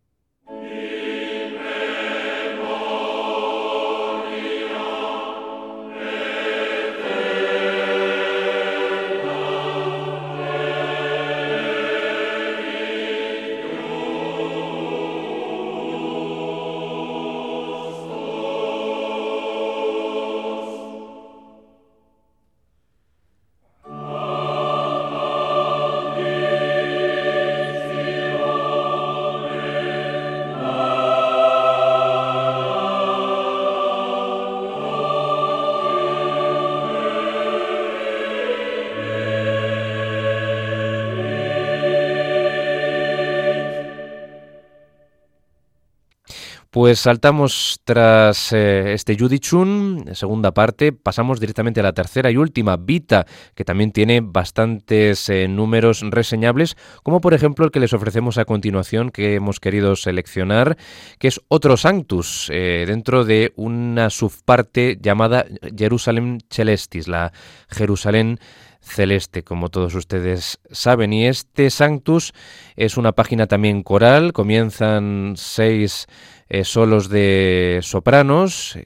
Pues 46.74 47.02
saltamos 47.02 47.82
tras 47.84 48.52
eh, 48.52 48.94
este 48.94 49.16
Judichun, 49.16 50.06
segunda 50.14 50.56
parte, 50.56 50.92
pasamos 50.92 51.40
directamente 51.40 51.82
a 51.82 51.84
la 51.84 51.94
tercera 51.94 52.32
y 52.32 52.38
última, 52.38 52.78
Vita, 52.78 53.28
que 53.54 53.64
también 53.64 53.92
tiene 53.92 54.22
bastantes 54.24 55.30
eh, 55.30 55.48
números 55.48 56.02
reseñables, 56.02 56.76
como 57.04 57.22
por 57.22 57.36
ejemplo 57.36 57.64
el 57.64 57.70
que 57.70 57.80
les 57.80 57.94
ofrecemos 57.94 58.40
a 58.40 58.46
continuación, 58.46 59.12
que 59.12 59.36
hemos 59.36 59.60
querido 59.60 59.96
seleccionar, 59.96 60.76
que 61.20 61.28
es 61.28 61.40
otro 61.48 61.78
Sanctus, 61.78 62.50
eh, 62.52 62.86
dentro 62.88 63.24
de 63.24 63.54
una 63.56 64.10
subparte 64.10 64.98
llamada 65.00 65.46
Jerusalem 65.78 66.40
Celestis, 66.50 67.08
la 67.08 67.34
Jerusalén 67.70 68.40
celeste, 68.84 69.44
como 69.44 69.70
todos 69.70 69.96
ustedes 69.96 70.60
saben. 70.72 71.14
Y 71.14 71.26
este 71.26 71.70
Sanctus 71.70 72.34
es 72.76 72.98
una 72.98 73.14
página 73.14 73.48
también 73.48 73.82
coral, 73.84 74.34
comienzan 74.34 75.34
seis 75.38 76.08
eh, 76.50 76.64
solos 76.64 77.10
de 77.10 77.80
sopranos 77.82 78.78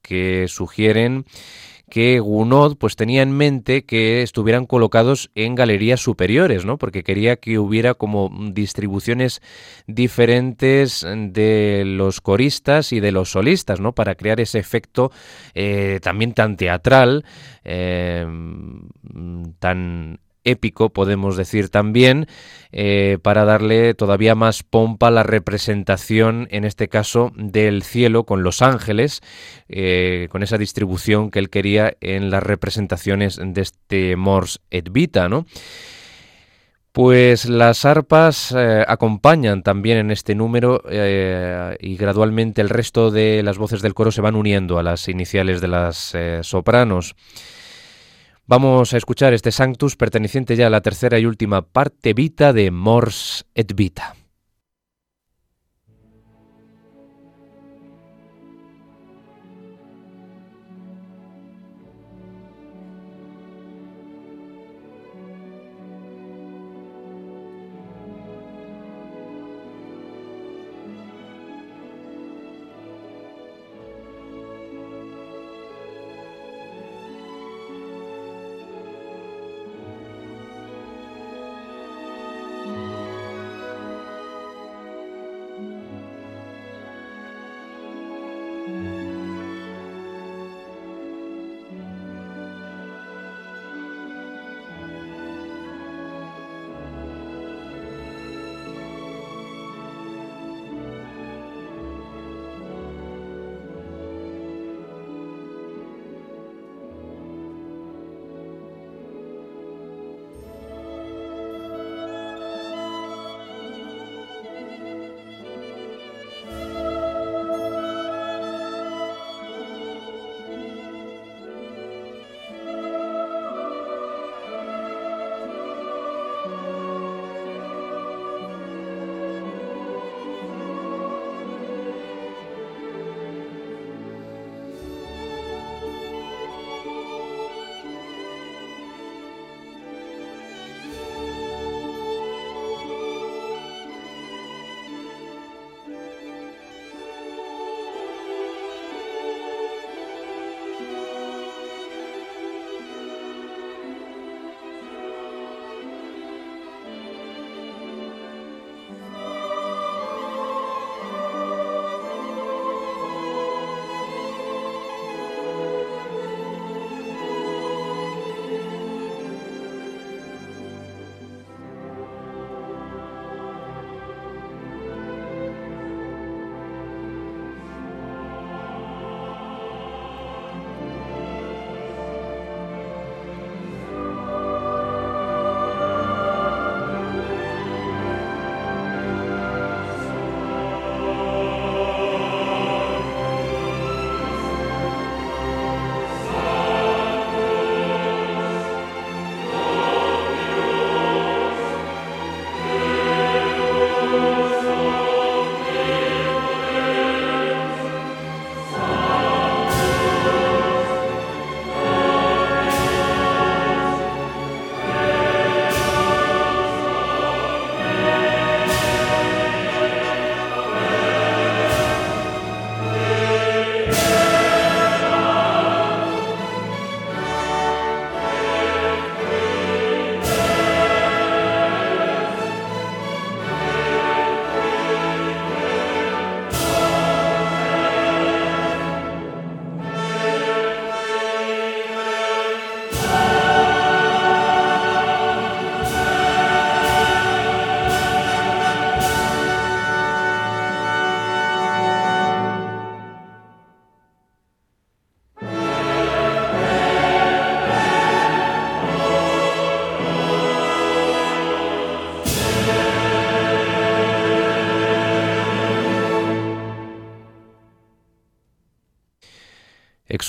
que 0.00 0.46
sugieren 0.48 1.24
que 1.92 2.20
Gounod 2.20 2.78
pues 2.78 2.96
tenía 2.96 3.20
en 3.20 3.36
mente 3.36 3.84
que 3.84 4.22
estuvieran 4.22 4.64
colocados 4.64 5.30
en 5.34 5.54
galerías 5.54 6.00
superiores, 6.00 6.64
¿no? 6.64 6.78
Porque 6.78 7.04
quería 7.04 7.36
que 7.36 7.58
hubiera 7.58 7.92
como 7.92 8.30
distribuciones 8.50 9.42
diferentes 9.86 11.06
de 11.06 11.82
los 11.84 12.22
coristas 12.22 12.94
y 12.94 13.00
de 13.00 13.12
los 13.12 13.32
solistas, 13.32 13.78
¿no? 13.78 13.92
Para 13.92 14.14
crear 14.14 14.40
ese 14.40 14.58
efecto 14.58 15.12
eh, 15.52 16.00
también 16.02 16.32
tan 16.32 16.56
teatral, 16.56 17.26
eh, 17.62 18.26
tan 19.58 20.18
épico, 20.44 20.90
podemos 20.90 21.36
decir 21.36 21.68
también, 21.68 22.26
eh, 22.72 23.18
para 23.22 23.44
darle 23.44 23.94
todavía 23.94 24.34
más 24.34 24.62
pompa 24.62 25.08
a 25.08 25.10
la 25.10 25.22
representación, 25.22 26.48
en 26.50 26.64
este 26.64 26.88
caso, 26.88 27.32
del 27.36 27.82
cielo 27.82 28.24
con 28.24 28.42
los 28.42 28.62
ángeles, 28.62 29.20
eh, 29.68 30.28
con 30.30 30.42
esa 30.42 30.58
distribución 30.58 31.30
que 31.30 31.38
él 31.38 31.50
quería 31.50 31.96
en 32.00 32.30
las 32.30 32.42
representaciones 32.42 33.40
de 33.42 33.60
este 33.60 34.16
Mors 34.16 34.60
et 34.70 34.90
Vita, 34.90 35.28
¿no? 35.28 35.46
Pues 36.92 37.46
las 37.48 37.86
arpas 37.86 38.54
eh, 38.54 38.84
acompañan 38.86 39.62
también 39.62 39.96
en 39.96 40.10
este 40.10 40.34
número 40.34 40.82
y 41.80 41.96
gradualmente 41.96 42.60
el 42.60 42.68
resto 42.68 43.10
de 43.10 43.42
las 43.42 43.56
voces 43.56 43.80
del 43.80 43.94
coro 43.94 44.12
se 44.12 44.20
van 44.20 44.34
uniendo 44.34 44.78
a 44.78 44.82
las 44.82 45.08
iniciales 45.08 45.62
de 45.62 45.68
las 45.68 46.14
sopranos. 46.42 47.16
Vamos 48.46 48.92
a 48.92 48.96
escuchar 48.96 49.32
este 49.34 49.52
Sanctus 49.52 49.96
perteneciente 49.96 50.56
ya 50.56 50.66
a 50.66 50.70
la 50.70 50.80
tercera 50.80 51.18
y 51.18 51.26
última 51.26 51.62
parte 51.62 52.12
vita 52.12 52.52
de 52.52 52.70
Mors 52.70 53.46
et 53.54 53.72
Vita. 53.74 54.16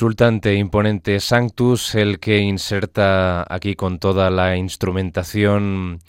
Exultante, 0.03 0.55
imponente 0.55 1.21
Sanctus, 1.21 1.95
el 1.95 2.19
que 2.19 2.39
inserta 2.39 3.45
aquí 3.47 3.73
con 3.75 3.99
toda 3.99 4.29
la 4.29 4.57
instrumentación 4.57 6.01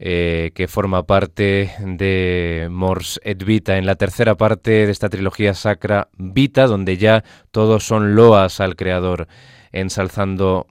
eh, 0.00 0.50
que 0.56 0.66
forma 0.66 1.06
parte 1.06 1.70
de 1.78 2.66
Mors 2.68 3.20
et 3.22 3.44
Vita, 3.44 3.78
en 3.78 3.86
la 3.86 3.94
tercera 3.94 4.36
parte 4.36 4.86
de 4.86 4.90
esta 4.90 5.08
trilogía 5.08 5.54
sacra 5.54 6.08
Vita, 6.18 6.66
donde 6.66 6.96
ya 6.96 7.22
todos 7.52 7.84
son 7.84 8.16
loas 8.16 8.58
al 8.58 8.74
Creador, 8.74 9.28
ensalzando 9.70 10.66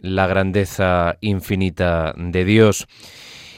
la 0.00 0.26
grandeza 0.26 1.16
infinita 1.20 2.12
de 2.16 2.44
Dios. 2.44 2.88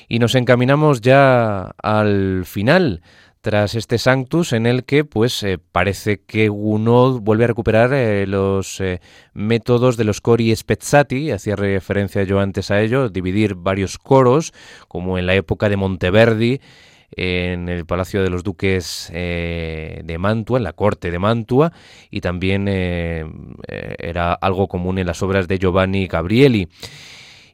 Y 0.09 0.19
nos 0.19 0.35
encaminamos 0.35 1.01
ya 1.01 1.73
al 1.83 2.45
final 2.45 3.01
tras 3.45 3.75
este 3.75 3.99
Sanctus 3.99 4.55
en 4.55 4.65
el 4.65 4.85
que 4.85 5.05
pues 5.05 5.43
eh, 5.43 5.59
parece 5.59 6.23
que 6.23 6.49
uno 6.49 7.21
vuelve 7.21 7.45
a 7.45 7.49
recuperar 7.49 7.93
eh, 7.93 8.27
los 8.27 8.81
eh, 8.81 9.03
métodos 9.35 9.99
de 9.99 10.05
los 10.05 10.23
cori 10.23 10.57
spezzati, 10.57 11.31
hacía 11.31 11.55
referencia 11.55 12.23
yo 12.23 12.41
antes 12.41 12.71
a 12.71 12.81
ello, 12.81 13.11
dividir 13.11 13.55
varios 13.55 13.99
coros, 13.99 14.55
como 14.89 15.19
en 15.19 15.27
la 15.27 15.35
época 15.35 15.69
de 15.69 15.77
Monteverdi, 15.77 16.63
en 17.11 17.69
el 17.69 17.85
Palacio 17.85 18.23
de 18.23 18.31
los 18.31 18.45
Duques 18.45 19.11
de 19.13 20.17
Mantua, 20.19 20.57
en 20.57 20.65
la 20.65 20.73
corte 20.73 21.11
de 21.11 21.19
Mantua, 21.19 21.71
y 22.11 22.23
también 22.23 22.67
era 22.67 24.33
algo 24.33 24.67
común 24.67 24.99
en 24.99 25.07
las 25.07 25.23
obras 25.23 25.47
de 25.47 25.59
Giovanni 25.59 26.09
Gabrieli 26.09 26.67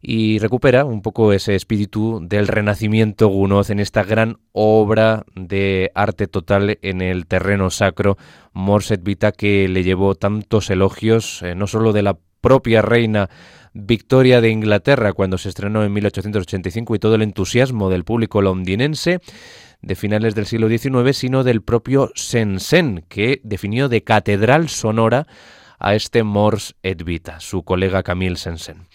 y 0.03 0.39
recupera 0.39 0.85
un 0.85 1.03
poco 1.03 1.33
ese 1.33 1.55
espíritu 1.55 2.21
del 2.23 2.49
renacimiento 2.49 3.29
gunoz 3.29 3.71
en 3.71 3.81
esta 3.81 4.03
gran 4.03 4.39
obra 4.53 5.25
de 5.35 5.91
arte 5.95 6.27
total 6.27 6.79
en 6.83 7.03
el 7.03 7.27
terreno 7.27 7.71
sacro, 7.71 8.17
Morset 8.53 9.03
Vita, 9.03 9.33
que 9.33 9.69
le 9.69 9.83
llevó 9.83 10.15
tantos 10.15 10.71
elogios, 10.71 11.43
eh, 11.43 11.55
no 11.55 11.67
solo 11.67 11.93
de 11.93 12.03
la 12.03 12.17
propia 12.41 12.81
reina 12.81 13.29
Victoria 13.73 14.41
de 14.41 14.51
Inglaterra 14.51 15.13
cuando 15.13 15.39
se 15.39 15.49
estrenó 15.49 15.85
en 15.85 15.93
1885 15.93 16.95
y 16.95 16.99
todo 16.99 17.15
el 17.15 17.23
entusiasmo 17.23 17.91
del 17.91 18.05
público 18.05 18.43
londinense 18.43 19.21
de 19.83 19.95
finales 19.95 20.35
del 20.35 20.47
siglo 20.47 20.69
XIX, 20.69 21.17
sino 21.17 21.45
del 21.45 21.63
propio 21.63 22.11
Sensen, 22.15 23.05
que 23.09 23.41
definió 23.45 23.89
de 23.89 24.03
catedral 24.03 24.69
sonora 24.69 25.27
a 25.79 25.95
este 25.95 26.23
Mors 26.23 26.75
et 26.83 27.03
Vita, 27.05 27.41
su 27.41 27.63
colega 27.63 28.03
Camille 28.03 28.37
Sensen. 28.37 28.87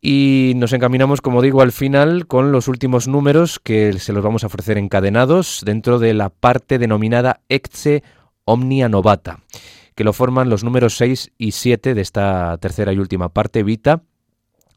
Y 0.00 0.52
nos 0.56 0.72
encaminamos, 0.72 1.20
como 1.20 1.42
digo, 1.42 1.60
al 1.60 1.72
final 1.72 2.26
con 2.28 2.52
los 2.52 2.68
últimos 2.68 3.08
números 3.08 3.58
que 3.58 3.92
se 3.94 4.12
los 4.12 4.22
vamos 4.22 4.44
a 4.44 4.46
ofrecer 4.46 4.78
encadenados 4.78 5.62
dentro 5.64 5.98
de 5.98 6.14
la 6.14 6.30
parte 6.30 6.78
denominada 6.78 7.40
Ecce 7.48 8.04
Omnia 8.44 8.88
Novata, 8.88 9.40
que 9.96 10.04
lo 10.04 10.12
forman 10.12 10.50
los 10.50 10.62
números 10.62 10.96
6 10.96 11.32
y 11.36 11.50
7 11.50 11.94
de 11.94 12.00
esta 12.00 12.56
tercera 12.58 12.92
y 12.92 12.98
última 12.98 13.30
parte, 13.30 13.64
Vita, 13.64 14.02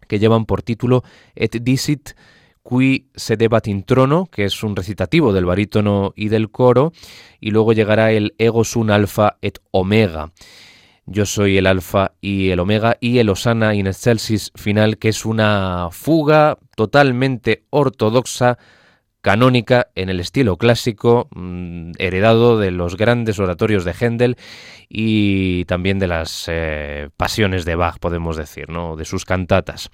que 0.07 0.17
llevan 0.17 0.45
por 0.45 0.63
título 0.63 1.03
Et 1.36 1.55
dicit 1.61 2.15
qui 2.63 3.09
sedebat 3.15 3.67
in 3.67 3.84
trono, 3.84 4.26
que 4.26 4.45
es 4.45 4.63
un 4.63 4.76
recitativo 4.76 5.34
del 5.34 5.45
barítono 5.45 6.13
y 6.15 6.30
del 6.30 6.51
coro, 6.51 6.93
y 7.39 7.51
luego 7.51 7.74
llegará 7.74 8.11
el 8.11 8.34
Ego 8.38 8.63
sun 8.63 8.91
alfa 8.91 9.38
et 9.41 9.59
omega 9.72 10.32
yo 11.12 11.26
soy 11.26 11.57
el 11.57 11.68
alfa 11.68 12.14
y 12.22 12.49
el 12.49 12.59
omega 12.59 12.97
y 12.99 13.20
el 13.20 13.30
Osana 13.30 13.76
in 13.76 13.88
excelsis 13.88 14.51
final, 14.55 14.97
que 14.97 15.09
es 15.09 15.26
una 15.26 15.89
fuga 15.91 16.57
totalmente 16.76 17.66
ortodoxa, 17.70 18.57
canónica, 19.22 19.89
en 19.95 20.09
el 20.09 20.20
estilo 20.20 20.57
clásico, 20.57 21.28
mm, 21.36 21.91
heredado 21.97 22.57
de 22.57 22.72
los 22.72 22.97
grandes 22.97 23.39
oratorios 23.39 23.86
de 23.86 23.93
Händel 23.93 24.38
y 24.89 25.66
también 25.66 25.99
de 25.99 26.07
las 26.07 26.45
eh, 26.47 27.09
pasiones 27.18 27.66
de 27.66 27.76
Bach, 27.76 27.99
podemos 27.99 28.38
decir, 28.38 28.70
¿no? 28.70 28.95
de 28.95 29.05
sus 29.05 29.26
cantatas. 29.26 29.91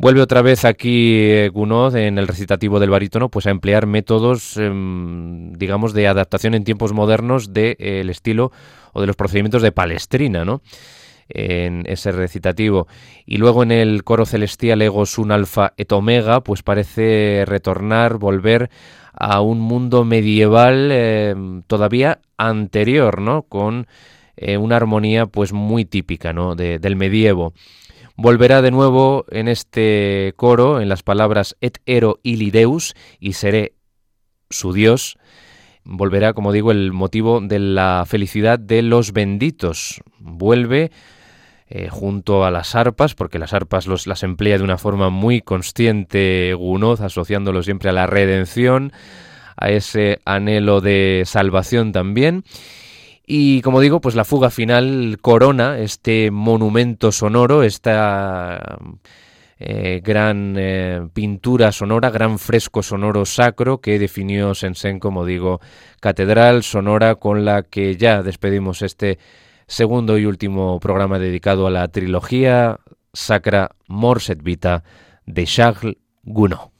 Vuelve 0.00 0.20
otra 0.20 0.42
vez 0.42 0.64
aquí 0.64 1.22
eh, 1.24 1.50
Gounod 1.52 1.96
en 1.96 2.18
el 2.18 2.28
recitativo 2.28 2.78
del 2.78 2.90
barítono 2.90 3.30
pues 3.30 3.48
a 3.48 3.50
emplear 3.50 3.86
métodos 3.86 4.56
em, 4.56 5.52
digamos 5.54 5.92
de 5.92 6.06
adaptación 6.06 6.54
en 6.54 6.62
tiempos 6.62 6.92
modernos 6.92 7.52
del 7.52 7.76
de, 7.76 8.00
eh, 8.00 8.06
estilo 8.08 8.52
o 8.92 9.00
de 9.00 9.08
los 9.08 9.16
procedimientos 9.16 9.60
de 9.60 9.72
Palestrina, 9.72 10.44
¿no? 10.44 10.62
en 11.28 11.84
ese 11.86 12.12
recitativo. 12.12 12.86
Y 13.26 13.38
luego 13.38 13.64
en 13.64 13.72
el 13.72 14.04
coro 14.04 14.24
celestial 14.24 14.82
Egos 14.82 15.18
un 15.18 15.32
alfa 15.32 15.74
et 15.76 15.90
omega, 15.92 16.42
pues 16.42 16.62
parece 16.62 17.44
retornar, 17.44 18.18
volver 18.18 18.70
a 19.12 19.40
un 19.40 19.60
mundo 19.60 20.04
medieval 20.04 20.92
em, 20.92 21.62
todavía 21.62 22.20
anterior, 22.36 23.20
¿no? 23.20 23.42
Con 23.42 23.88
eh, 24.36 24.56
una 24.56 24.76
armonía 24.76 25.26
pues 25.26 25.52
muy 25.52 25.84
típica, 25.84 26.32
¿no? 26.32 26.54
del 26.54 26.96
medievo. 26.96 27.52
Volverá 28.20 28.62
de 28.62 28.72
nuevo 28.72 29.26
en 29.30 29.46
este 29.46 30.32
coro 30.34 30.80
en 30.80 30.88
las 30.88 31.04
palabras 31.04 31.56
et 31.60 31.78
ero 31.86 32.18
ilideus 32.24 32.96
y 33.20 33.34
seré 33.34 33.74
su 34.50 34.72
Dios. 34.72 35.18
Volverá, 35.84 36.32
como 36.32 36.50
digo, 36.50 36.72
el 36.72 36.92
motivo 36.92 37.40
de 37.40 37.60
la 37.60 38.02
felicidad 38.08 38.58
de 38.58 38.82
los 38.82 39.12
benditos. 39.12 40.00
Vuelve 40.18 40.90
eh, 41.68 41.90
junto 41.90 42.44
a 42.44 42.50
las 42.50 42.74
arpas, 42.74 43.14
porque 43.14 43.38
las 43.38 43.52
arpas 43.52 43.86
las 43.86 44.22
emplea 44.24 44.58
de 44.58 44.64
una 44.64 44.78
forma 44.78 45.10
muy 45.10 45.40
consciente 45.40 46.54
Gunoz, 46.54 47.00
asociándolo 47.00 47.62
siempre 47.62 47.90
a 47.90 47.92
la 47.92 48.08
redención, 48.08 48.92
a 49.56 49.70
ese 49.70 50.18
anhelo 50.24 50.80
de 50.80 51.22
salvación 51.24 51.92
también. 51.92 52.42
Y 53.30 53.60
como 53.60 53.82
digo, 53.82 54.00
pues 54.00 54.14
la 54.14 54.24
fuga 54.24 54.48
final 54.48 55.18
corona 55.20 55.78
este 55.78 56.30
monumento 56.30 57.12
sonoro, 57.12 57.62
esta 57.62 58.78
eh, 59.58 60.00
gran 60.02 60.54
eh, 60.56 61.06
pintura 61.12 61.70
sonora, 61.70 62.08
gran 62.08 62.38
fresco 62.38 62.82
sonoro 62.82 63.26
sacro 63.26 63.82
que 63.82 63.98
definió 63.98 64.54
Sensen, 64.54 64.98
como 64.98 65.26
digo, 65.26 65.60
catedral 66.00 66.62
sonora 66.62 67.16
con 67.16 67.44
la 67.44 67.64
que 67.64 67.96
ya 67.96 68.22
despedimos 68.22 68.80
este 68.80 69.18
segundo 69.66 70.16
y 70.16 70.24
último 70.24 70.80
programa 70.80 71.18
dedicado 71.18 71.66
a 71.66 71.70
la 71.70 71.86
trilogía 71.88 72.80
sacra 73.12 73.72
Morset 73.88 74.42
Vita 74.42 74.84
de 75.26 75.44
Charles 75.44 75.96
Gounod. 76.22 76.77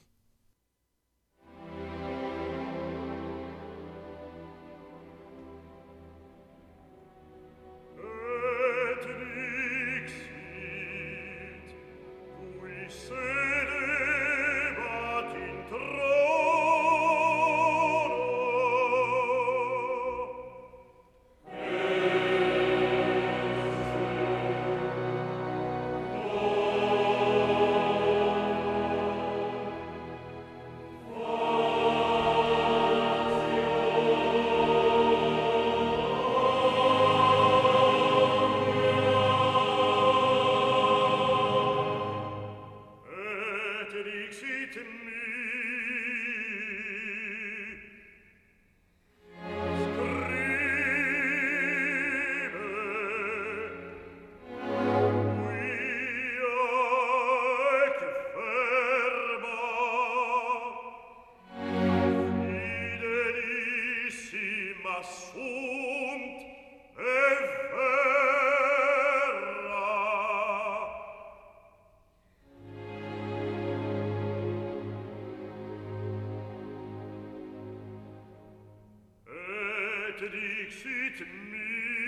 Ficit 80.88 81.28
mi 81.52 82.07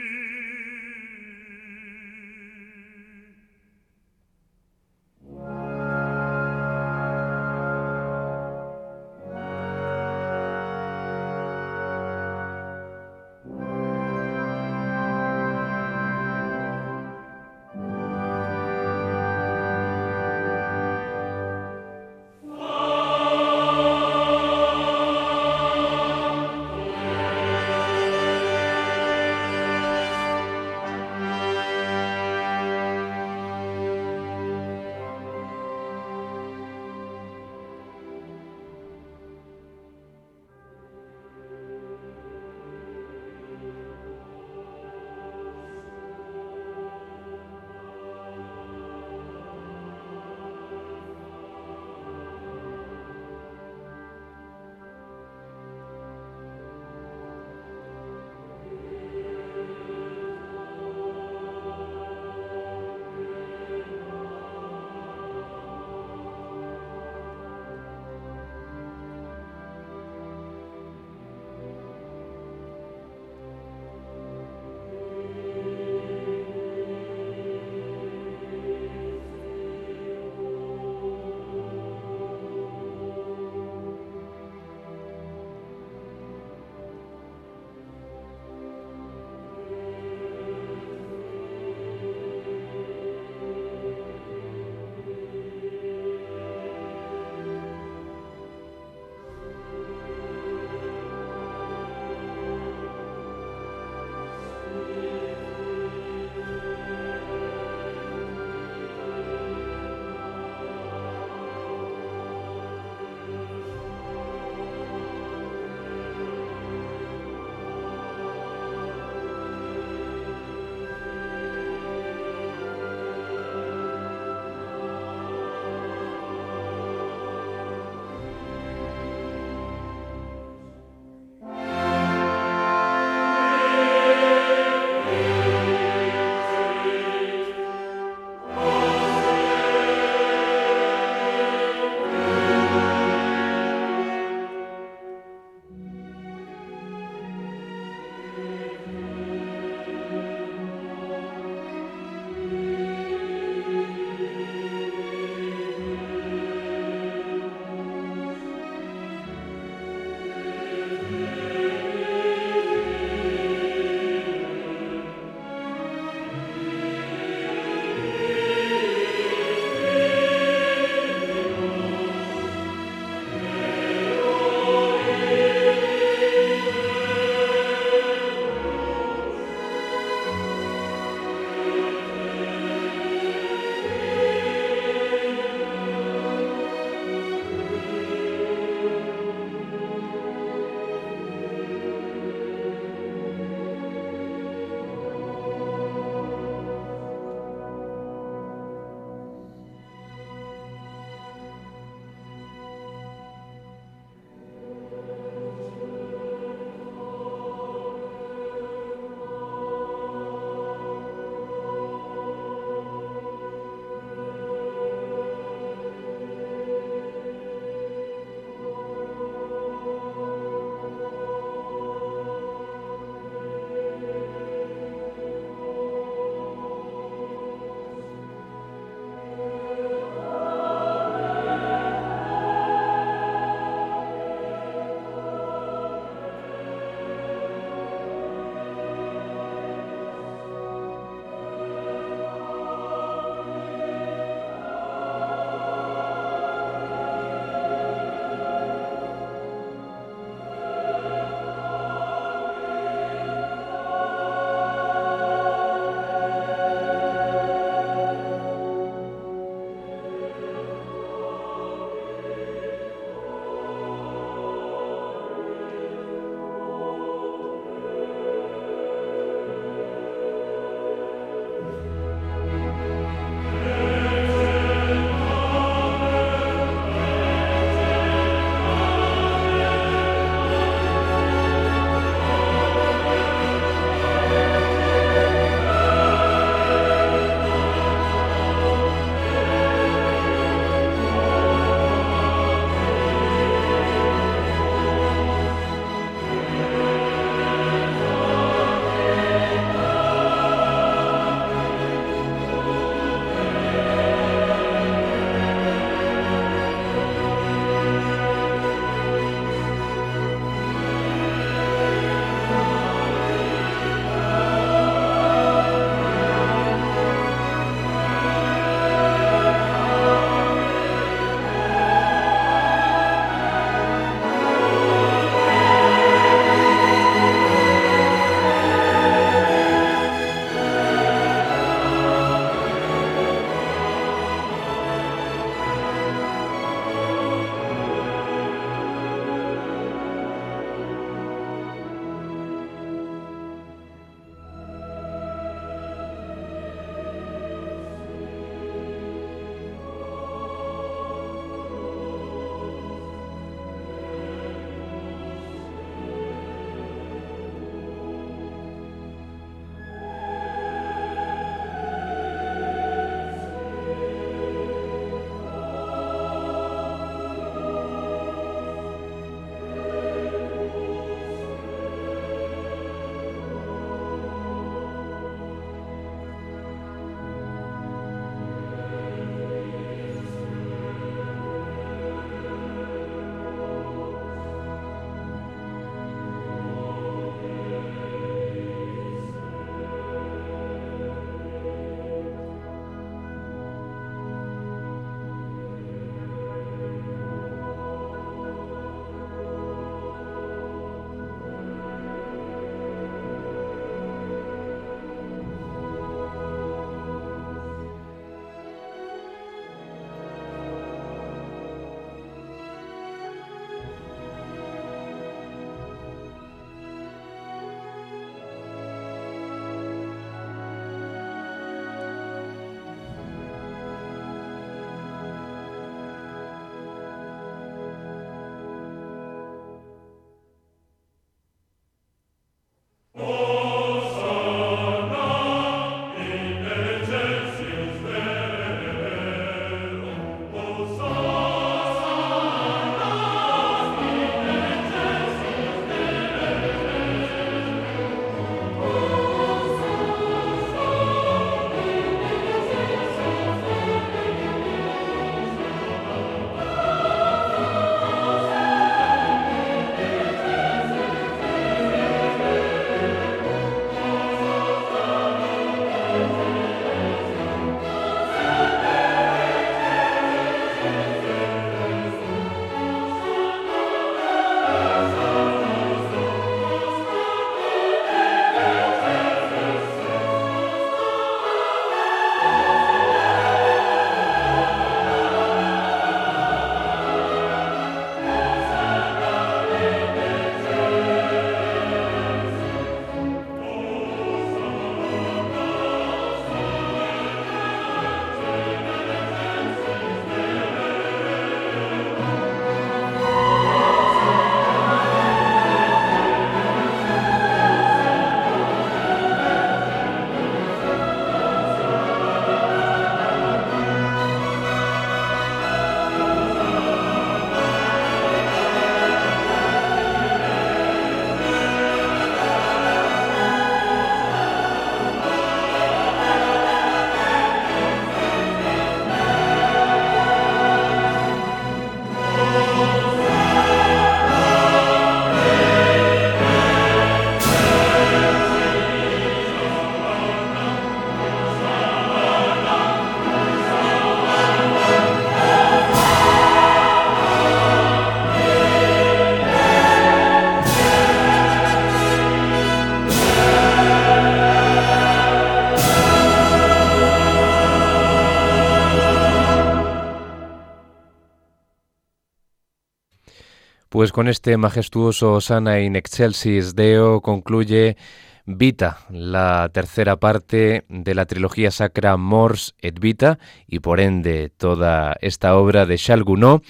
Pues 564.00 564.12
con 564.12 564.28
este 564.28 564.56
majestuoso 564.56 565.42
Sana 565.42 565.80
in 565.80 565.94
Excelsis 565.94 566.74
Deo 566.74 567.20
concluye 567.20 567.98
Vita, 568.46 569.00
la 569.10 569.68
tercera 569.74 570.16
parte 570.16 570.86
de 570.88 571.14
la 571.14 571.26
trilogía 571.26 571.70
sacra 571.70 572.16
Mors 572.16 572.74
et 572.80 572.98
Vita 572.98 573.38
y 573.66 573.80
por 573.80 574.00
ende 574.00 574.48
toda 574.56 575.18
esta 575.20 575.54
obra 575.54 575.84
de 575.84 575.98
Charles 575.98 576.24
Gounod 576.24 576.62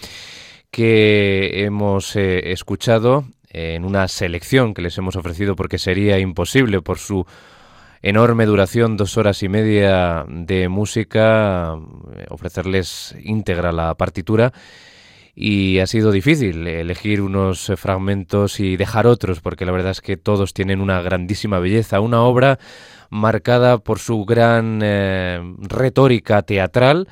que 0.72 1.62
hemos 1.64 2.16
eh, 2.16 2.50
escuchado 2.50 3.26
en 3.48 3.84
una 3.84 4.08
selección 4.08 4.74
que 4.74 4.82
les 4.82 4.98
hemos 4.98 5.14
ofrecido 5.14 5.54
porque 5.54 5.78
sería 5.78 6.18
imposible 6.18 6.82
por 6.82 6.98
su 6.98 7.26
enorme 8.02 8.44
duración, 8.44 8.96
dos 8.96 9.16
horas 9.16 9.44
y 9.44 9.48
media 9.48 10.24
de 10.26 10.68
música, 10.68 11.78
eh, 12.16 12.26
ofrecerles 12.28 13.14
íntegra 13.22 13.70
la 13.70 13.94
partitura 13.94 14.52
y 15.34 15.78
ha 15.78 15.86
sido 15.86 16.10
difícil 16.10 16.66
elegir 16.66 17.20
unos 17.20 17.70
eh, 17.70 17.76
fragmentos 17.76 18.60
y 18.60 18.76
dejar 18.76 19.06
otros, 19.06 19.40
porque 19.40 19.64
la 19.64 19.72
verdad 19.72 19.92
es 19.92 20.00
que 20.00 20.16
todos 20.16 20.54
tienen 20.54 20.80
una 20.80 21.00
grandísima 21.02 21.58
belleza, 21.58 22.00
una 22.00 22.22
obra 22.22 22.58
marcada 23.10 23.78
por 23.78 23.98
su 23.98 24.24
gran 24.24 24.80
eh, 24.82 25.40
retórica 25.58 26.42
teatral, 26.42 27.08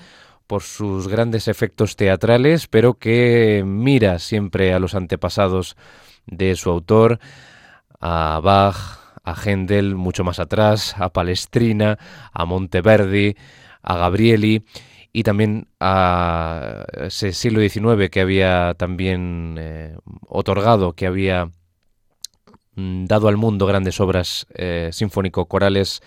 por 0.46 0.62
sus 0.62 1.08
grandes 1.08 1.48
efectos 1.48 1.96
teatrales, 1.96 2.66
pero 2.68 2.94
que 2.94 3.62
mira 3.66 4.18
siempre 4.18 4.72
a 4.72 4.78
los 4.78 4.94
antepasados 4.94 5.76
de 6.26 6.56
su 6.56 6.70
autor, 6.70 7.18
a 8.00 8.40
Bach, 8.42 8.76
a 9.24 9.34
Händel 9.34 9.94
mucho 9.94 10.24
más 10.24 10.38
atrás, 10.38 10.94
a 10.98 11.10
Palestrina, 11.10 11.98
a 12.32 12.44
Monteverdi, 12.46 13.36
a 13.82 13.96
Gabrieli 13.96 14.64
y 15.18 15.24
también 15.24 15.66
a 15.80 16.84
ese 16.92 17.32
siglo 17.32 17.60
XIX 17.60 18.08
que 18.08 18.20
había 18.20 18.74
también 18.78 19.56
eh, 19.58 19.96
otorgado, 20.28 20.92
que 20.92 21.08
había 21.08 21.50
mm, 22.76 23.06
dado 23.06 23.26
al 23.26 23.36
mundo 23.36 23.66
grandes 23.66 24.00
obras 24.00 24.46
eh, 24.54 24.90
sinfónico-corales 24.92 26.02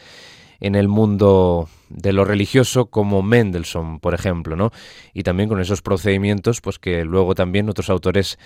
en 0.61 0.75
el 0.75 0.87
mundo 0.87 1.67
de 1.89 2.13
lo 2.13 2.23
religioso 2.23 2.85
como 2.85 3.21
Mendelssohn, 3.21 3.99
por 3.99 4.13
ejemplo, 4.13 4.55
¿no? 4.55 4.71
Y 5.13 5.23
también 5.23 5.49
con 5.49 5.59
esos 5.59 5.81
procedimientos, 5.81 6.61
pues 6.61 6.79
que 6.79 7.03
luego 7.03 7.35
también 7.35 7.67
otros 7.67 7.89
autores 7.89 8.39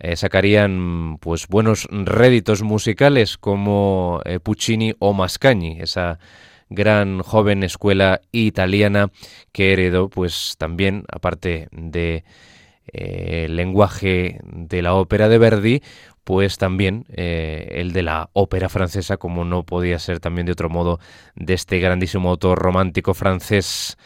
eh, 0.00 0.16
sacarían 0.16 1.18
pues 1.20 1.46
buenos 1.46 1.86
réditos 1.92 2.64
musicales 2.64 3.38
como 3.38 4.22
Puccini 4.42 4.96
o 4.98 5.12
Mascagni, 5.12 5.78
esa 5.80 6.18
gran 6.70 7.22
joven 7.22 7.62
escuela 7.62 8.20
italiana 8.32 9.10
que 9.52 9.72
heredó 9.72 10.08
pues 10.08 10.56
también, 10.58 11.04
aparte 11.10 11.68
de 11.72 12.24
eh, 12.92 13.46
lenguaje 13.50 14.40
de 14.44 14.82
la 14.82 14.94
ópera 14.94 15.28
de 15.28 15.38
Verdi, 15.38 15.82
pues 16.24 16.58
también 16.58 17.06
eh, 17.08 17.68
el 17.76 17.92
de 17.92 18.02
la 18.02 18.30
ópera 18.34 18.68
francesa, 18.68 19.16
como 19.16 19.44
no 19.44 19.62
podía 19.62 19.98
ser 19.98 20.20
también 20.20 20.46
de 20.46 20.52
otro 20.52 20.68
modo, 20.68 21.00
de 21.34 21.54
este 21.54 21.78
grandísimo 21.78 22.30
autor 22.30 22.58
romántico 22.58 23.14
francés 23.14 23.96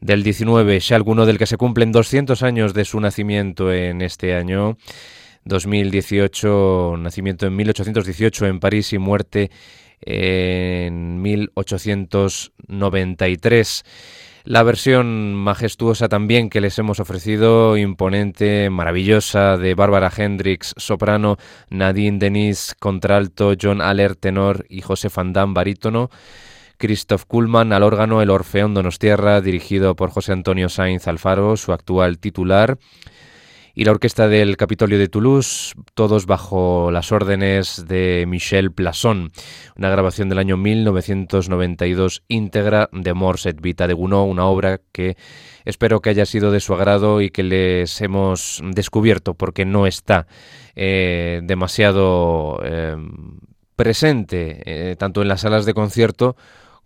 del 0.00 0.22
19, 0.22 0.80
ya 0.80 0.96
alguno 0.96 1.26
del 1.26 1.36
que 1.36 1.46
se 1.46 1.58
cumplen 1.58 1.92
200 1.92 2.42
años 2.42 2.72
de 2.72 2.84
su 2.84 2.98
nacimiento 2.98 3.72
en 3.72 4.00
este 4.00 4.34
año 4.34 4.78
2018, 5.44 6.96
nacimiento 6.98 7.46
en 7.46 7.56
1818 7.56 8.46
en 8.46 8.60
París 8.60 8.92
y 8.92 8.98
muerte 8.98 9.50
en 10.00 11.22
1893. 11.22 13.84
La 14.44 14.62
versión 14.62 15.34
majestuosa 15.34 16.08
también 16.08 16.48
que 16.48 16.62
les 16.62 16.78
hemos 16.78 16.98
ofrecido, 16.98 17.76
imponente, 17.76 18.70
maravillosa, 18.70 19.58
de 19.58 19.74
Bárbara 19.74 20.10
Hendricks, 20.16 20.72
soprano, 20.78 21.36
Nadine 21.68 22.18
Denis, 22.18 22.74
contralto, 22.78 23.52
John 23.60 23.82
Aller, 23.82 24.16
tenor 24.16 24.64
y 24.70 24.80
José 24.80 25.10
Fandán, 25.10 25.52
barítono. 25.52 26.08
Christoph 26.78 27.24
Kuhlmann 27.26 27.74
al 27.74 27.82
órgano 27.82 28.22
El 28.22 28.30
Orfeón 28.30 28.72
Donostierra, 28.72 29.42
dirigido 29.42 29.94
por 29.94 30.08
José 30.08 30.32
Antonio 30.32 30.70
Sainz 30.70 31.06
Alfaro, 31.06 31.58
su 31.58 31.74
actual 31.74 32.18
titular 32.18 32.78
y 33.74 33.84
la 33.84 33.92
orquesta 33.92 34.28
del 34.28 34.56
Capitolio 34.56 34.98
de 34.98 35.08
Toulouse, 35.08 35.74
todos 35.94 36.26
bajo 36.26 36.90
las 36.90 37.12
órdenes 37.12 37.84
de 37.86 38.24
Michel 38.28 38.72
Plasson, 38.72 39.30
una 39.76 39.90
grabación 39.90 40.28
del 40.28 40.38
año 40.38 40.56
1992 40.56 42.22
íntegra 42.28 42.88
de 42.92 43.14
Morset 43.14 43.60
Vita 43.60 43.86
de 43.86 43.94
Gounod, 43.94 44.28
una 44.28 44.46
obra 44.46 44.80
que 44.92 45.16
espero 45.64 46.00
que 46.00 46.10
haya 46.10 46.26
sido 46.26 46.50
de 46.50 46.60
su 46.60 46.74
agrado 46.74 47.20
y 47.20 47.30
que 47.30 47.42
les 47.42 48.00
hemos 48.00 48.62
descubierto 48.62 49.34
porque 49.34 49.64
no 49.64 49.86
está 49.86 50.26
eh, 50.74 51.40
demasiado 51.44 52.60
eh, 52.64 52.96
presente 53.76 54.62
eh, 54.64 54.96
tanto 54.96 55.22
en 55.22 55.28
las 55.28 55.42
salas 55.42 55.64
de 55.64 55.74
concierto 55.74 56.36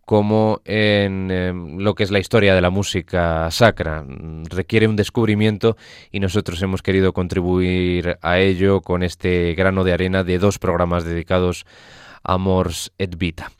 como 0.04 0.60
en 0.64 1.30
em, 1.30 1.78
lo 1.78 1.94
que 1.94 2.04
es 2.04 2.10
la 2.10 2.18
historia 2.18 2.54
de 2.54 2.60
la 2.60 2.70
música 2.70 3.50
sacra. 3.50 4.04
Requiere 4.50 4.88
un 4.88 4.96
descubrimiento 4.96 5.76
y 6.10 6.20
nosotros 6.20 6.60
hemos 6.62 6.82
querido 6.82 7.12
contribuir 7.12 8.18
a 8.22 8.38
ello 8.38 8.80
con 8.80 9.02
este 9.02 9.54
grano 9.54 9.84
de 9.84 9.92
arena 9.92 10.24
de 10.24 10.38
dos 10.38 10.58
programas 10.58 11.04
dedicados 11.04 11.64
a 12.22 12.38
Mors 12.38 12.92
et 12.98 13.16
Vita. 13.16 13.50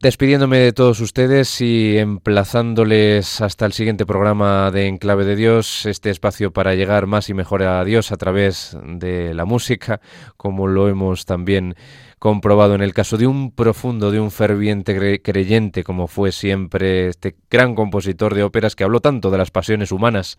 Despidiéndome 0.00 0.58
de 0.58 0.72
todos 0.72 1.00
ustedes 1.00 1.60
y 1.60 1.98
emplazándoles 1.98 3.40
hasta 3.40 3.66
el 3.66 3.72
siguiente 3.72 4.06
programa 4.06 4.70
de 4.70 4.86
Enclave 4.86 5.24
de 5.24 5.34
Dios, 5.34 5.86
este 5.86 6.10
espacio 6.10 6.52
para 6.52 6.76
llegar 6.76 7.08
más 7.08 7.28
y 7.30 7.34
mejor 7.34 7.64
a 7.64 7.82
Dios 7.82 8.12
a 8.12 8.16
través 8.16 8.78
de 8.84 9.34
la 9.34 9.44
música, 9.44 10.00
como 10.36 10.68
lo 10.68 10.88
hemos 10.88 11.24
también 11.24 11.74
comprobado 12.20 12.76
en 12.76 12.82
el 12.82 12.94
caso 12.94 13.16
de 13.16 13.26
un 13.26 13.50
profundo, 13.50 14.12
de 14.12 14.20
un 14.20 14.30
ferviente 14.30 15.20
creyente, 15.20 15.82
como 15.82 16.06
fue 16.06 16.30
siempre 16.30 17.08
este 17.08 17.34
gran 17.50 17.74
compositor 17.74 18.36
de 18.36 18.44
óperas 18.44 18.76
que 18.76 18.84
habló 18.84 19.00
tanto 19.00 19.32
de 19.32 19.38
las 19.38 19.50
pasiones 19.50 19.90
humanas 19.90 20.38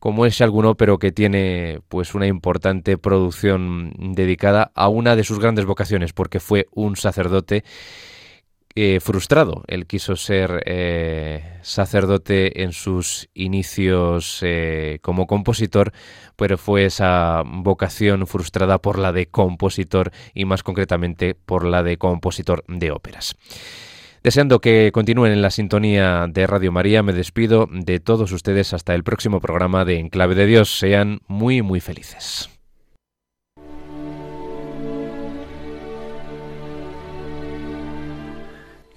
como 0.00 0.26
es 0.26 0.40
algún 0.40 0.64
ópero 0.64 0.98
que 0.98 1.12
tiene 1.12 1.78
pues 1.88 2.14
una 2.14 2.26
importante 2.26 2.98
producción 2.98 3.92
dedicada 4.14 4.72
a 4.74 4.88
una 4.88 5.14
de 5.14 5.22
sus 5.22 5.38
grandes 5.38 5.66
vocaciones, 5.66 6.12
porque 6.12 6.40
fue 6.40 6.66
un 6.72 6.96
sacerdote 6.96 7.62
eh, 8.76 9.00
frustrado. 9.00 9.64
Él 9.66 9.86
quiso 9.86 10.14
ser 10.14 10.62
eh, 10.64 11.58
sacerdote 11.62 12.62
en 12.62 12.72
sus 12.72 13.28
inicios 13.34 14.38
eh, 14.42 15.00
como 15.02 15.26
compositor, 15.26 15.92
pero 16.36 16.56
fue 16.56 16.84
esa 16.84 17.42
vocación 17.44 18.28
frustrada 18.28 18.78
por 18.78 18.98
la 18.98 19.12
de 19.12 19.26
compositor 19.26 20.12
y 20.34 20.44
más 20.44 20.62
concretamente 20.62 21.34
por 21.34 21.64
la 21.64 21.82
de 21.82 21.96
compositor 21.96 22.64
de 22.68 22.92
óperas. 22.92 23.34
Deseando 24.22 24.60
que 24.60 24.90
continúen 24.92 25.32
en 25.32 25.42
la 25.42 25.50
sintonía 25.50 26.26
de 26.28 26.46
Radio 26.46 26.70
María, 26.70 27.02
me 27.02 27.14
despido 27.14 27.66
de 27.72 27.98
todos 28.00 28.30
ustedes 28.32 28.72
hasta 28.74 28.94
el 28.94 29.02
próximo 29.02 29.40
programa 29.40 29.84
de 29.84 29.98
Enclave 29.98 30.34
de 30.34 30.46
Dios. 30.46 30.78
Sean 30.78 31.20
muy, 31.26 31.62
muy 31.62 31.80
felices. 31.80 32.50